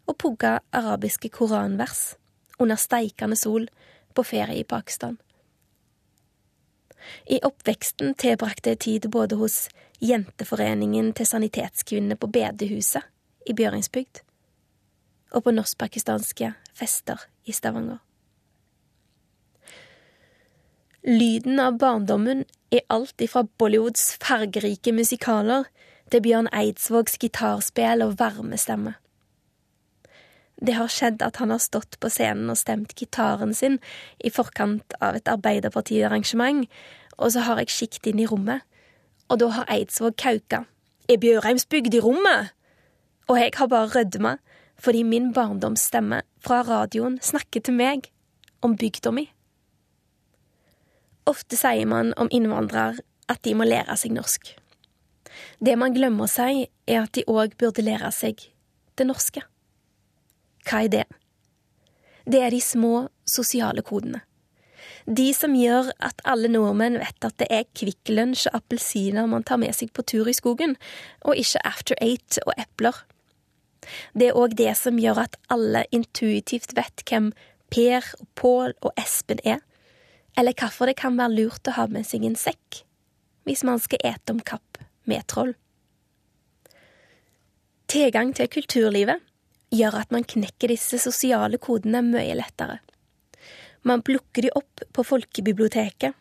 og 0.07 0.19
pugga 0.23 0.61
arabiske 0.77 1.33
koranvers 1.35 2.15
under 2.63 2.79
steikende 2.79 3.37
sol 3.37 3.67
på 4.17 4.25
ferie 4.25 4.61
i 4.61 4.65
Pakistan. 4.65 5.19
I 7.27 7.39
oppveksten 7.47 8.15
tilbrakte 8.19 8.75
jeg 8.75 8.83
tid 8.87 9.11
både 9.13 9.39
hos 9.39 9.67
Jenteforeningen 10.03 11.13
til 11.17 11.29
sanitetskvinner 11.29 12.19
på 12.21 12.29
bedehuset 12.33 13.07
i 13.47 13.55
Bjøringsbygd 13.57 14.23
og 15.37 15.45
på 15.47 15.55
norsk-pakistanske 15.55 16.53
fester 16.77 17.23
i 17.47 17.55
Stavanger. 17.57 18.03
Lyden 21.07 21.61
av 21.63 21.79
barndommen 21.79 22.45
er 22.75 22.83
alt 22.91 23.23
ifra 23.23 23.45
Bollywoods 23.59 24.17
fargerike 24.23 24.93
musikaler 24.93 25.69
til 26.11 26.23
Bjørn 26.25 26.49
Eidsvågs 26.51 27.19
gitarspill 27.23 28.03
og 28.03 28.17
varme 28.19 28.59
stemme. 28.59 28.97
Det 30.57 30.77
har 30.79 30.89
skjedd 30.89 31.21
at 31.23 31.37
han 31.37 31.53
har 31.53 31.61
stått 31.61 31.99
på 32.01 32.09
scenen 32.13 32.49
og 32.53 32.57
stemt 32.57 32.95
gitaren 32.97 33.53
sin 33.55 33.77
i 34.25 34.33
forkant 34.33 34.97
av 35.05 35.19
et 35.19 35.29
Arbeiderpartiarrangement, 35.29 36.65
og 37.21 37.33
så 37.33 37.45
har 37.45 37.61
jeg 37.61 37.75
sikt 37.75 38.09
inn 38.09 38.23
i 38.23 38.29
rommet, 38.29 38.65
og 39.29 39.41
da 39.43 39.51
har 39.53 39.71
Eidsvåg 39.73 40.17
kauka. 40.21 40.65
Er 41.09 41.21
Bjørheimsbygd 41.23 41.95
i 41.95 42.03
rommet? 42.03 42.53
Og 43.29 43.39
jeg 43.41 43.53
har 43.57 43.71
bare 43.71 43.93
rødma 43.93 44.37
fordi 44.77 45.03
min 45.03 45.31
barndomsstemme 45.33 46.21
fra 46.45 46.61
radioen 46.63 47.17
snakker 47.23 47.63
til 47.65 47.75
meg 47.79 48.11
om 48.61 48.77
bygda 48.77 49.13
mi. 49.15 49.25
Ofte 51.27 51.57
sier 51.57 51.89
man 51.89 52.13
om 52.21 52.29
innvandrere 52.31 53.01
at 53.33 53.43
de 53.45 53.55
må 53.57 53.65
lære 53.65 53.97
seg 53.99 54.13
norsk. 54.15 54.53
Det 55.65 55.75
man 55.81 55.97
glemmer 55.97 56.27
å 56.27 56.31
si, 56.31 56.67
er 56.87 57.03
at 57.03 57.17
de 57.17 57.25
òg 57.27 57.57
burde 57.59 57.85
lære 57.85 58.13
seg 58.15 58.45
det 58.97 59.09
norske. 59.09 59.43
Hva 60.67 60.85
er 60.85 60.93
det? 60.93 61.05
Det 62.27 62.41
er 62.43 62.51
de 62.51 62.61
små 62.63 63.09
sosiale 63.29 63.85
kodene. 63.87 64.23
De 65.07 65.29
som 65.35 65.55
gjør 65.55 65.93
at 66.03 66.23
alle 66.27 66.49
nordmenn 66.51 66.99
vet 66.99 67.27
at 67.27 67.37
det 67.39 67.47
er 67.55 67.69
Kvikk 67.79 68.11
Lunsj 68.11 68.49
og 68.51 68.59
appelsiner 68.59 69.29
man 69.31 69.47
tar 69.47 69.61
med 69.63 69.75
seg 69.79 69.93
på 69.95 70.03
tur 70.03 70.27
i 70.27 70.35
skogen, 70.35 70.75
og 71.23 71.39
ikke 71.39 71.63
After 71.67 71.99
Eight 72.03 72.41
og 72.43 72.57
epler. 72.59 72.99
Det 74.19 74.31
er 74.31 74.39
òg 74.39 74.57
det 74.59 74.73
som 74.79 74.99
gjør 74.99 75.23
at 75.29 75.39
alle 75.53 75.85
intuitivt 75.95 76.75
vet 76.75 77.05
hvem 77.07 77.31
Per 77.71 78.03
og 78.19 78.27
Pål 78.35 78.75
og 78.83 78.99
Espen 78.99 79.39
er, 79.47 79.63
eller 80.37 80.55
hvorfor 80.59 80.91
det 80.91 80.99
kan 80.99 81.15
være 81.19 81.37
lurt 81.39 81.71
å 81.71 81.77
ha 81.79 81.87
med 81.91 82.07
seg 82.07 82.27
en 82.27 82.39
sekk 82.39 82.83
hvis 83.47 83.63
man 83.63 83.79
skal 83.79 84.03
ete 84.03 84.35
om 84.35 84.43
kapp 84.43 84.81
med 85.07 85.23
troll. 85.31 85.53
Tilgang 87.87 88.33
til 88.35 88.51
kulturlivet 88.51 89.23
gjør 89.77 90.01
at 90.03 90.13
man 90.15 90.27
knekker 90.27 90.73
disse 90.73 90.99
sosiale 91.03 91.61
kodene 91.63 92.03
mye 92.05 92.37
lettere. 92.39 92.81
Man 93.87 94.03
plukker 94.03 94.47
de 94.47 94.55
opp 94.59 94.83
på 94.93 95.05
folkebiblioteket, 95.07 96.15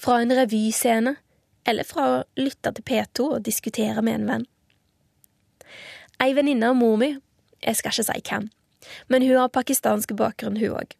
fra 0.00 0.20
en 0.22 0.32
revyscene, 0.34 1.14
eller 1.68 1.86
fra 1.86 2.06
å 2.08 2.22
lytte 2.40 2.72
til 2.76 2.86
P2 2.86 3.26
og 3.36 3.44
diskutere 3.46 4.02
med 4.04 4.20
en 4.20 4.30
venn. 4.30 4.46
Ei 6.20 6.32
venninne 6.36 6.72
av 6.72 6.76
mor 6.76 6.96
mi, 7.00 7.14
jeg 7.60 7.78
skal 7.78 7.92
ikke 7.94 8.06
si 8.08 8.24
hvem, 8.28 8.48
men 9.12 9.24
hun 9.24 9.38
har 9.38 9.52
pakistansk 9.52 10.14
bakgrunn, 10.16 10.58
hun 10.60 10.76
òg. 10.80 10.94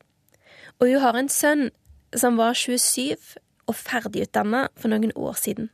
Og 0.80 0.92
hun 0.92 1.02
har 1.02 1.16
en 1.16 1.28
sønn 1.32 1.68
som 2.16 2.38
var 2.40 2.56
27 2.56 3.36
og 3.68 3.76
ferdigutdanna 3.76 4.66
for 4.76 4.92
noen 4.92 5.12
år 5.16 5.36
siden. 5.40 5.70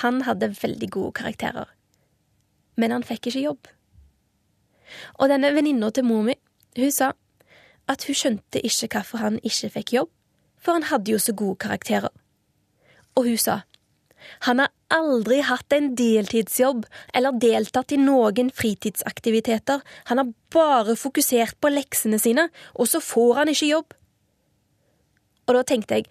Han 0.00 0.22
hadde 0.28 0.54
veldig 0.60 0.90
gode 0.92 1.12
karakterer, 1.20 1.68
men 2.76 2.92
han 2.94 3.04
fikk 3.04 3.28
ikke 3.30 3.44
jobb. 3.44 3.73
Og 5.18 5.30
denne 5.32 5.52
venninna 5.54 5.90
til 5.90 6.06
mor 6.08 6.24
mi, 6.26 6.36
hun 6.78 6.92
sa 6.92 7.12
at 7.90 8.04
hun 8.08 8.16
skjønte 8.16 8.62
ikke 8.64 8.88
hvorfor 8.96 9.22
han 9.22 9.38
ikke 9.42 9.70
fikk 9.78 9.94
jobb, 9.98 10.10
for 10.58 10.78
han 10.78 10.88
hadde 10.88 11.12
jo 11.12 11.20
så 11.20 11.34
gode 11.36 11.60
karakterer. 11.60 12.12
Og 13.14 13.28
hun 13.28 13.40
sa 13.40 13.60
han 14.48 14.62
har 14.62 14.70
aldri 14.94 15.40
hatt 15.44 15.72
en 15.76 15.90
deltidsjobb 15.98 16.86
eller 17.16 17.36
deltatt 17.40 17.92
i 17.92 17.98
noen 18.00 18.50
fritidsaktiviteter, 18.54 19.82
han 20.08 20.20
har 20.20 20.32
bare 20.54 20.96
fokusert 20.96 21.58
på 21.60 21.72
leksene 21.72 22.20
sine, 22.22 22.48
og 22.74 22.88
så 22.90 23.02
får 23.04 23.34
han 23.40 23.52
ikke 23.52 23.70
jobb. 23.70 23.96
Og 25.44 25.58
da 25.58 25.64
tenkte 25.68 26.00
jeg 26.00 26.08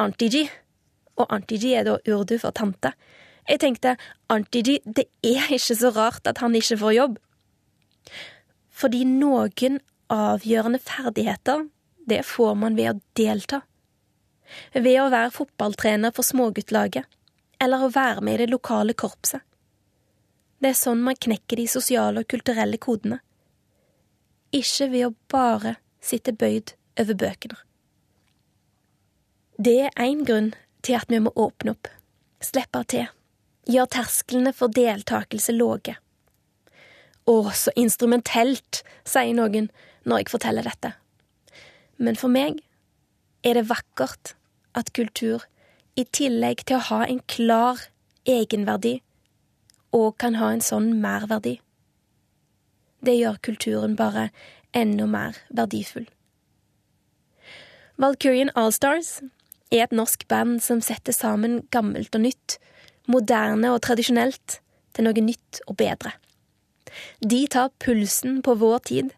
Antiji, 0.00 0.48
og 1.14 1.30
Antiji 1.30 1.74
er 1.78 1.86
da 1.86 1.98
urdu 2.10 2.38
for 2.42 2.50
tante. 2.50 2.94
Jeg 3.48 3.60
tenkte 3.62 3.96
Antiji, 4.32 4.80
det 4.84 5.06
er 5.22 5.52
ikke 5.52 5.76
så 5.78 5.92
rart 5.94 6.26
at 6.26 6.40
han 6.42 6.56
ikke 6.58 6.80
får 6.80 6.96
jobb. 6.96 7.20
Fordi 8.74 9.04
noen 9.08 9.80
avgjørende 10.12 10.80
ferdigheter, 10.82 11.68
det 12.06 12.22
får 12.28 12.54
man 12.60 12.76
ved 12.76 12.90
å 12.90 13.00
delta. 13.16 13.62
Ved 14.74 15.00
å 15.00 15.10
være 15.12 15.32
fotballtrener 15.34 16.12
for 16.14 16.26
småguttlaget, 16.26 17.06
eller 17.62 17.86
å 17.86 17.92
være 17.94 18.20
med 18.20 18.36
i 18.36 18.44
det 18.44 18.52
lokale 18.52 18.94
korpset. 18.94 19.40
Det 20.60 20.72
er 20.72 20.78
sånn 20.78 21.02
man 21.04 21.18
knekker 21.20 21.60
de 21.60 21.66
sosiale 21.68 22.22
og 22.22 22.28
kulturelle 22.30 22.78
kodene. 22.80 23.18
Ikke 24.54 24.88
ved 24.92 25.06
å 25.08 25.14
bare 25.32 25.76
sitte 26.04 26.32
bøyd 26.32 26.74
over 27.00 27.18
bøkene. 27.20 27.58
Det 29.56 29.76
er 29.86 30.00
én 30.02 30.24
grunn 30.26 30.52
til 30.82 30.98
at 30.98 31.10
vi 31.10 31.20
må 31.22 31.32
åpne 31.38 31.74
opp, 31.74 31.88
slippe 32.42 32.80
til, 32.90 33.06
gjøre 33.70 33.92
tersklene 33.96 34.52
for 34.56 34.72
deltakelse 34.72 35.54
låge. 35.54 35.96
Å, 37.24 37.36
så 37.56 37.72
instrumentelt, 37.80 38.82
sier 39.08 39.32
noen 39.36 39.70
når 40.04 40.24
jeg 40.24 40.32
forteller 40.34 40.66
dette. 40.68 40.92
Men 41.96 42.18
for 42.20 42.32
meg 42.32 42.60
er 43.44 43.56
det 43.56 43.68
vakkert 43.70 44.34
at 44.76 44.92
kultur, 44.96 45.44
i 45.94 46.02
tillegg 46.10 46.64
til 46.66 46.80
å 46.80 46.86
ha 46.88 47.04
en 47.06 47.20
klar 47.30 47.84
egenverdi, 48.26 48.96
òg 49.94 50.16
kan 50.18 50.40
ha 50.40 50.48
en 50.50 50.64
sånn 50.64 50.90
merverdi. 50.98 51.60
Det 53.04 53.14
gjør 53.14 53.38
kulturen 53.46 53.94
bare 53.96 54.30
enda 54.74 55.06
mer 55.06 55.38
verdifull. 55.54 56.08
Valkyrien 58.00 58.50
Allstars 58.58 59.20
er 59.70 59.84
et 59.84 59.94
norsk 59.94 60.26
band 60.26 60.58
som 60.64 60.80
setter 60.82 61.14
sammen 61.14 61.60
gammelt 61.70 62.16
og 62.16 62.24
nytt, 62.26 62.58
moderne 63.06 63.70
og 63.70 63.84
tradisjonelt, 63.86 64.58
til 64.94 65.06
noe 65.06 65.22
nytt 65.22 65.60
og 65.68 65.78
bedre. 65.78 66.14
De 67.20 67.46
tar 67.50 67.72
pulsen 67.82 68.40
på 68.42 68.54
vår 68.60 68.78
tid, 68.90 69.14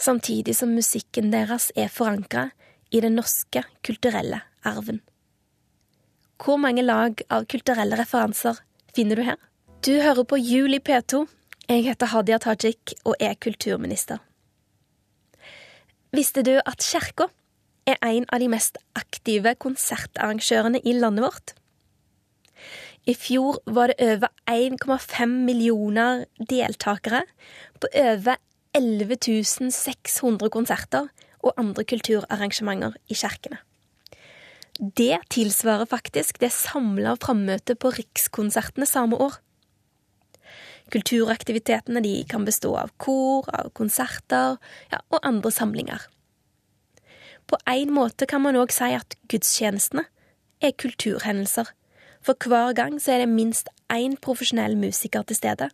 samtidig 0.00 0.56
som 0.56 0.74
musikken 0.74 1.30
deres 1.34 1.70
er 1.76 1.92
forankra 1.92 2.50
i 2.90 3.02
den 3.04 3.16
norske 3.18 3.64
kulturelle 3.86 4.42
arven. 4.66 5.00
Hvor 6.40 6.56
mange 6.56 6.82
lag 6.82 7.20
av 7.28 7.44
kulturelle 7.52 7.98
referanser 8.00 8.62
finner 8.96 9.20
du 9.20 9.26
her? 9.26 9.36
Du 9.84 9.92
hører 10.00 10.24
på 10.24 10.38
Jul 10.40 10.74
i 10.76 10.80
P2. 10.80 11.26
Jeg 11.68 11.84
heter 11.86 12.10
Hadia 12.12 12.40
Tajik 12.42 12.94
og 13.04 13.14
er 13.20 13.36
kulturminister. 13.40 14.18
Visste 16.16 16.42
du 16.42 16.56
at 16.58 16.82
Kirka 16.82 17.28
er 17.86 18.00
en 18.02 18.26
av 18.32 18.40
de 18.42 18.48
mest 18.50 18.80
aktive 18.98 19.54
konsertarrangørene 19.62 20.80
i 20.82 20.96
landet 20.96 21.28
vårt? 21.28 21.54
I 23.08 23.14
fjor 23.16 23.62
var 23.66 23.88
det 23.90 24.04
over 24.04 24.28
1,5 24.50 25.26
millioner 25.46 26.26
deltakere 26.36 27.24
på 27.80 27.88
over 27.96 28.36
11 28.76 29.16
600 29.72 30.50
konserter 30.52 31.08
og 31.40 31.56
andre 31.56 31.84
kulturarrangementer 31.84 32.98
i 33.08 33.16
kirkene. 33.16 33.58
Det 34.80 35.16
tilsvarer 35.32 35.88
faktisk 35.88 36.40
det 36.40 36.52
samla 36.52 37.16
frammøtet 37.20 37.80
på 37.80 37.90
Rikskonsertene 37.96 38.86
samme 38.86 39.16
år. 39.16 39.40
Kulturaktivitetene 40.92 42.02
de 42.04 42.14
kan 42.28 42.44
bestå 42.44 42.74
av 42.76 42.92
kor, 42.98 43.48
av 43.52 43.70
konserter 43.76 44.56
ja, 44.92 45.00
og 45.10 45.20
andre 45.22 45.52
samlinger. 45.52 46.06
På 47.46 47.58
en 47.68 47.92
måte 47.92 48.26
kan 48.30 48.42
man 48.44 48.56
òg 48.56 48.72
si 48.74 48.92
at 48.94 49.16
gudstjenestene 49.28 50.06
er 50.60 50.76
kulturhendelser 50.76 51.70
for 52.22 52.36
hver 52.48 52.74
gang 52.76 52.98
så 53.00 53.14
er 53.14 53.24
det 53.24 53.32
minst 53.32 53.70
én 53.92 54.16
profesjonell 54.20 54.76
musiker 54.76 55.24
til 55.26 55.36
stede, 55.36 55.70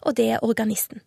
og 0.00 0.16
det 0.16 0.30
er 0.30 0.44
organisten. 0.44 1.00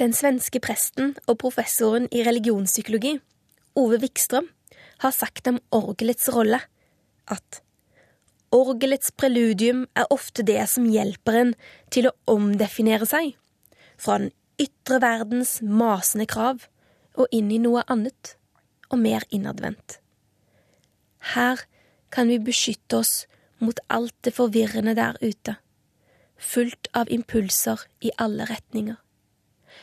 Den 0.00 0.14
svenske 0.16 0.60
presten 0.64 1.14
og 1.28 1.38
professoren 1.42 2.08
i 2.12 2.22
religionspsykologi, 2.24 3.18
Ove 3.76 4.00
Wikstrøm, 4.00 4.48
har 5.00 5.12
sagt 5.12 5.48
om 5.48 5.60
orgelets 5.70 6.28
rolle 6.32 6.60
at 7.28 7.60
orgelets 8.52 9.12
preludium 9.12 9.86
er 9.96 10.08
ofte 10.10 10.42
det 10.46 10.62
som 10.72 10.88
hjelper 10.88 11.38
en 11.40 11.54
til 11.92 12.08
å 12.08 12.16
omdefinere 12.32 13.06
seg 13.08 13.34
fra 14.00 14.18
den 14.22 14.32
ytre 14.60 15.00
verdens 15.04 15.58
masende 15.62 16.26
krav 16.28 16.66
og 17.16 17.28
inn 17.36 17.50
i 17.52 17.60
noe 17.62 17.84
annet 17.92 18.34
og 18.90 18.98
mer 19.04 19.24
innadvendt. 19.30 20.00
Her 21.34 21.62
kan 22.10 22.28
vi 22.28 22.38
beskytte 22.42 23.00
oss 23.00 23.26
mot 23.58 23.78
alt 23.88 24.14
det 24.24 24.34
forvirrende 24.34 24.94
der 24.98 25.18
ute, 25.20 25.56
fullt 26.36 26.88
av 26.96 27.10
impulser 27.12 27.82
i 28.00 28.12
alle 28.18 28.46
retninger. 28.48 28.96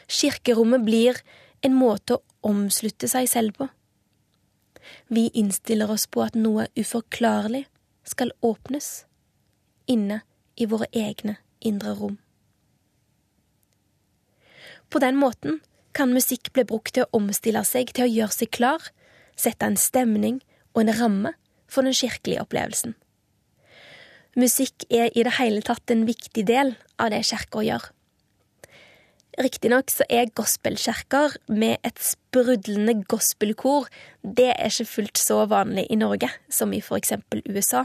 Kirkerommet 0.07 0.85
blir 0.85 1.19
en 1.61 1.75
måte 1.77 2.17
å 2.17 2.23
omslutte 2.51 3.09
seg 3.11 3.29
selv 3.29 3.57
på. 3.57 3.69
Vi 5.11 5.27
innstiller 5.33 5.91
oss 5.91 6.07
på 6.07 6.23
at 6.23 6.35
noe 6.35 6.67
uforklarlig 6.79 7.65
skal 8.07 8.31
åpnes 8.41 9.05
inne 9.87 10.21
i 10.55 10.65
våre 10.65 10.87
egne 10.91 11.37
indre 11.59 11.93
rom. 11.99 12.17
På 14.89 14.99
den 15.03 15.17
måten 15.19 15.59
kan 15.91 16.13
musikk 16.13 16.53
bli 16.55 16.63
brukt 16.67 16.93
til 16.95 17.05
å 17.05 17.19
omstille 17.19 17.63
seg 17.67 17.91
til 17.91 18.05
å 18.05 18.11
gjøre 18.11 18.35
seg 18.35 18.51
klar, 18.55 18.83
sette 19.35 19.67
en 19.67 19.79
stemning 19.79 20.39
og 20.73 20.85
en 20.85 20.95
ramme 20.95 21.33
for 21.67 21.87
den 21.87 21.95
kirkelige 21.95 22.43
opplevelsen. 22.43 22.95
Musikk 24.37 24.85
er 24.93 25.09
i 25.17 25.23
det 25.25 25.37
hele 25.39 25.63
tatt 25.65 25.89
en 25.89 26.05
viktig 26.07 26.43
del 26.45 26.75
av 27.01 27.09
det 27.13 27.23
kirka 27.25 27.63
gjør. 27.65 27.87
Riktignok 29.37 29.91
så 29.93 30.05
er 30.09 30.31
gospelkirker 30.33 31.35
med 31.53 31.77
et 31.85 31.99
sprudlende 32.01 32.95
gospelkor 33.09 33.85
det 34.21 34.49
er 34.55 34.71
ikke 34.71 34.89
fullt 34.89 35.21
så 35.21 35.43
vanlig 35.49 35.85
i 35.93 35.97
Norge 35.99 36.29
som 36.49 36.73
i 36.73 36.81
for 36.81 36.97
eksempel 36.97 37.43
USA. 37.45 37.83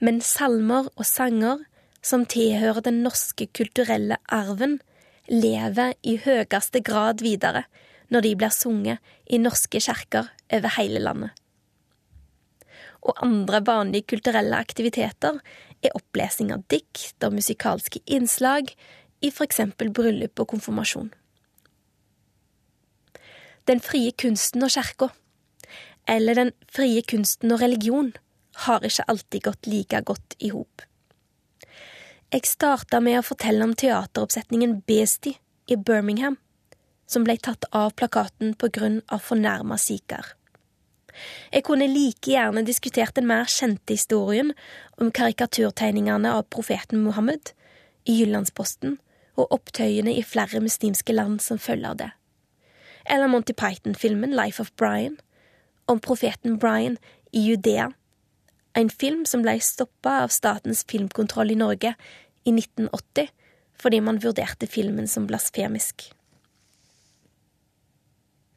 Men 0.00 0.22
salmer 0.24 0.88
og 0.96 1.04
sanger 1.08 1.60
som 2.02 2.24
tilhører 2.24 2.80
den 2.84 3.02
norske 3.04 3.46
kulturelle 3.54 4.16
arven, 4.32 4.80
lever 5.28 5.92
i 6.02 6.16
høyeste 6.24 6.80
grad 6.84 7.20
videre 7.22 7.66
når 8.12 8.24
de 8.24 8.32
blir 8.36 8.52
sunget 8.52 9.14
i 9.28 9.38
norske 9.40 9.80
kirker 9.80 10.32
over 10.52 10.76
hele 10.76 11.00
landet. 11.04 11.36
Og 13.02 13.18
andre 13.24 13.62
vanlige 13.66 14.14
kulturelle 14.14 14.58
aktiviteter 14.58 15.40
er 15.82 15.96
opplesing 15.98 16.52
av 16.54 16.62
dikt 16.70 17.24
og 17.26 17.34
musikalske 17.34 18.02
innslag, 18.06 18.70
i 19.22 19.30
eksempel 19.30 19.92
bryllup 19.94 20.40
og 20.42 20.48
konfirmasjon. 20.50 21.12
Den 23.70 23.78
frie 23.78 24.10
kunsten 24.18 24.64
og 24.66 24.72
kirka, 24.74 25.12
eller 26.10 26.34
den 26.34 26.50
frie 26.66 27.02
kunsten 27.06 27.54
og 27.54 27.60
religion, 27.62 28.10
har 28.66 28.82
ikke 28.84 29.06
alltid 29.08 29.44
gått 29.46 29.68
like 29.70 30.00
godt 30.02 30.34
i 30.42 30.50
hop. 30.50 30.82
Jeg 32.32 32.48
starta 32.48 32.98
med 33.00 33.20
å 33.20 33.26
fortelle 33.26 33.64
om 33.64 33.74
teateroppsetningen 33.78 34.80
Beastie 34.88 35.38
i 35.70 35.76
Birmingham, 35.76 36.38
som 37.06 37.24
ble 37.26 37.36
tatt 37.38 37.68
av 37.70 37.92
plakaten 37.94 38.54
på 38.58 38.70
grunn 38.72 39.02
av 39.12 39.22
fornærma 39.22 39.78
sikher. 39.78 40.34
Jeg 41.52 41.64
kunne 41.66 41.88
like 41.90 42.30
gjerne 42.30 42.64
diskutert 42.66 43.14
den 43.16 43.28
mer 43.28 43.48
kjente 43.50 43.94
historien 43.94 44.52
om 44.98 45.12
karikaturtegningene 45.14 46.32
av 46.32 46.48
profeten 46.50 47.02
Muhammed 47.04 47.52
i 48.08 48.18
Jyllandsposten 48.20 48.98
og 49.36 49.52
opptøyene 49.54 50.14
i 50.16 50.24
flere 50.26 50.60
muslimske 50.60 51.14
land 51.14 51.40
som 51.44 51.60
følger 51.60 51.98
det. 51.98 52.10
Eller 53.10 53.30
Monty 53.30 53.54
Python-filmen 53.56 54.34
Life 54.36 54.62
of 54.62 54.70
Brian, 54.76 55.18
om 55.86 56.00
profeten 56.00 56.58
Brian 56.58 56.98
i 57.32 57.42
Judea, 57.48 57.90
en 58.74 58.90
film 58.90 59.24
som 59.28 59.42
ble 59.44 59.58
stoppa 59.60 60.22
av 60.24 60.32
Statens 60.32 60.84
filmkontroll 60.88 61.52
i 61.52 61.58
Norge 61.58 61.94
i 62.44 62.54
1980 62.54 63.32
fordi 63.82 63.98
man 64.00 64.20
vurderte 64.22 64.68
filmen 64.70 65.08
som 65.10 65.26
blasfemisk. 65.26 66.06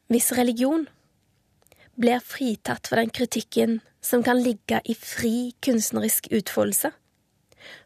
Hvis 0.06 0.30
religion 0.38 0.86
blir 1.96 2.20
fritatt 2.20 2.88
for 2.88 3.00
den 3.00 3.10
kritikken 3.10 3.80
som 4.00 4.22
kan 4.22 4.42
ligge 4.42 4.80
i 4.84 4.94
fri 4.94 5.52
kunstnerisk 5.64 6.28
utfoldelse, 6.30 6.92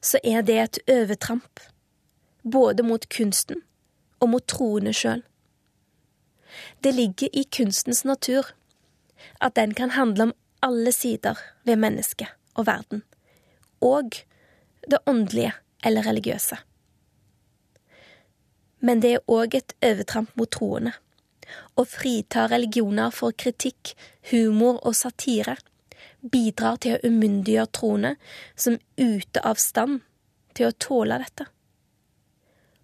så 0.01 0.21
er 0.25 0.43
det 0.43 0.59
et 0.59 0.79
overtramp 0.91 1.61
både 2.43 2.85
mot 2.85 3.07
kunsten 3.09 3.63
og 4.21 4.33
mot 4.35 4.47
troende 4.49 4.93
sjøl. 4.97 5.23
Det 6.85 6.93
ligger 6.95 7.31
i 7.33 7.45
kunstens 7.45 8.05
natur 8.05 8.53
at 9.41 9.57
den 9.57 9.75
kan 9.75 9.95
handle 9.97 10.31
om 10.31 10.35
alle 10.63 10.93
sider 10.93 11.39
ved 11.65 11.77
mennesket 11.81 12.29
og 12.55 12.67
verden, 12.67 13.03
og 13.81 14.17
det 14.91 14.99
åndelige 15.07 15.53
eller 15.85 16.07
religiøse. 16.07 16.59
Men 18.81 19.01
det 19.01 19.15
er 19.15 19.25
òg 19.29 19.57
et 19.57 19.75
overtramp 19.85 20.33
mot 20.37 20.51
troende. 20.51 20.93
Å 21.77 21.85
frita 21.89 22.47
religioner 22.51 23.15
for 23.15 23.37
kritikk, 23.37 23.95
humor 24.31 24.81
og 24.85 24.97
satire 24.99 25.57
bidrar 26.21 26.77
til 26.81 26.97
å 26.97 27.07
umyndiggjøre 27.09 27.73
troende 27.77 28.17
som 28.57 28.77
ute 29.01 29.41
av 29.45 29.61
stand 29.61 30.03
til 30.55 30.69
å 30.69 30.77
tåle 30.77 31.17
dette 31.23 31.49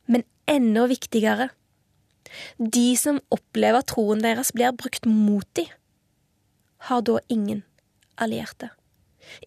men 0.07 0.25
enda 0.47 0.87
viktigere, 0.87 1.51
de 2.59 2.89
som 2.99 3.21
opplever 3.35 3.85
troen 3.87 4.23
deres 4.23 4.53
blir 4.55 4.75
brukt 4.79 5.07
mot 5.07 5.47
dem, 5.59 5.69
har 6.89 7.03
da 7.03 7.19
ingen 7.33 7.63
allierte. 8.15 8.71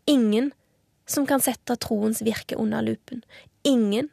Ingen 0.05 0.51
som 1.09 1.25
kan 1.27 1.41
sette 1.41 1.77
troens 1.79 2.21
virke 2.25 2.57
under 2.59 2.83
lupen. 2.83 3.23
Ingen 3.63 4.09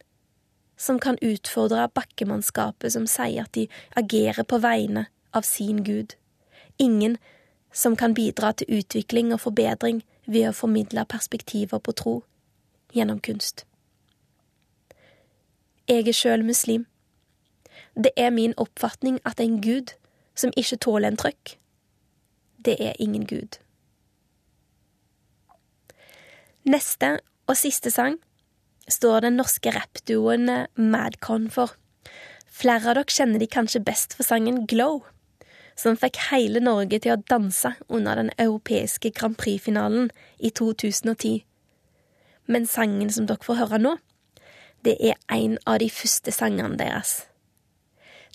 som 0.77 0.99
kan 1.01 1.19
utfordre 1.23 1.89
bakkemannskapet 1.89 2.93
som 2.93 3.07
sier 3.09 3.45
at 3.45 3.55
de 3.55 3.67
agerer 3.97 4.45
på 4.45 4.59
vegne 4.61 5.07
av 5.33 5.43
sin 5.43 5.85
Gud. 5.85 6.15
Ingen 6.79 7.17
som 7.73 7.97
kan 7.97 8.15
bidra 8.15 8.53
til 8.53 8.79
utvikling 8.79 9.33
og 9.33 9.41
forbedring 9.41 10.03
ved 10.27 10.49
å 10.49 10.57
formidle 10.57 11.05
perspektiver 11.09 11.79
på 11.79 11.93
tro 11.93 12.17
gjennom 12.93 13.21
kunst. 13.21 13.65
Jeg 15.89 16.09
er 16.09 16.17
sjøl 16.17 16.45
muslim. 16.45 16.87
Det 17.95 18.11
er 18.17 18.31
min 18.31 18.55
oppfatning 18.57 19.21
at 19.25 19.41
en 19.41 19.61
gud 19.62 19.95
som 20.37 20.53
ikke 20.57 20.77
tåler 20.77 21.09
en 21.09 21.17
trøkk, 21.17 21.57
det 22.65 22.77
er 22.81 22.99
ingen 22.99 23.27
gud. 23.27 23.57
Neste 26.67 27.19
og 27.47 27.57
siste 27.57 27.91
sang 27.95 28.19
står 28.90 29.27
den 29.27 29.37
norske 29.40 29.72
rappduoen 29.75 30.51
Madcon 30.77 31.51
for. 31.51 31.75
Flere 32.46 32.92
av 32.92 32.99
dere 32.99 33.12
kjenner 33.12 33.42
de 33.42 33.49
kanskje 33.51 33.83
best 33.85 34.16
for 34.16 34.27
sangen 34.27 34.64
Glow, 34.70 35.03
som 35.77 35.99
fikk 36.01 36.18
hele 36.31 36.62
Norge 36.64 37.01
til 37.05 37.16
å 37.16 37.22
danse 37.29 37.75
under 37.92 38.16
den 38.16 38.31
europeiske 38.40 39.12
Grand 39.16 39.37
Prix-finalen 39.37 40.09
i 40.38 40.51
2010. 40.51 41.42
Men 42.46 42.68
sangen 42.70 43.11
som 43.12 43.27
dere 43.29 43.44
får 43.44 43.61
høre 43.61 43.83
nå, 43.83 43.96
det 44.87 44.96
er 45.03 45.18
en 45.35 45.59
av 45.66 45.81
de 45.83 45.90
første 45.90 46.33
sangene 46.33 46.79
deres. 46.79 47.27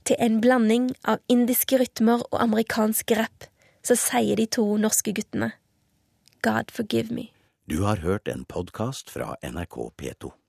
Til 0.05 0.17
en 0.19 0.39
blanding 0.41 0.91
av 1.07 1.21
indiske 1.31 1.77
rytmer 1.79 2.25
og 2.29 2.39
amerikansk 2.41 3.13
rapp 3.17 3.47
så 3.85 3.97
sier 3.97 4.37
de 4.37 4.47
to 4.49 4.65
norske 4.81 5.13
guttene 5.13 5.53
God 6.41 6.73
forgive 6.73 7.13
me. 7.13 7.29
Du 7.69 7.83
har 7.85 8.01
hørt 8.01 8.27
en 8.27 8.45
podkast 8.45 9.09
fra 9.13 9.35
NRK 9.45 9.77
P2. 10.01 10.40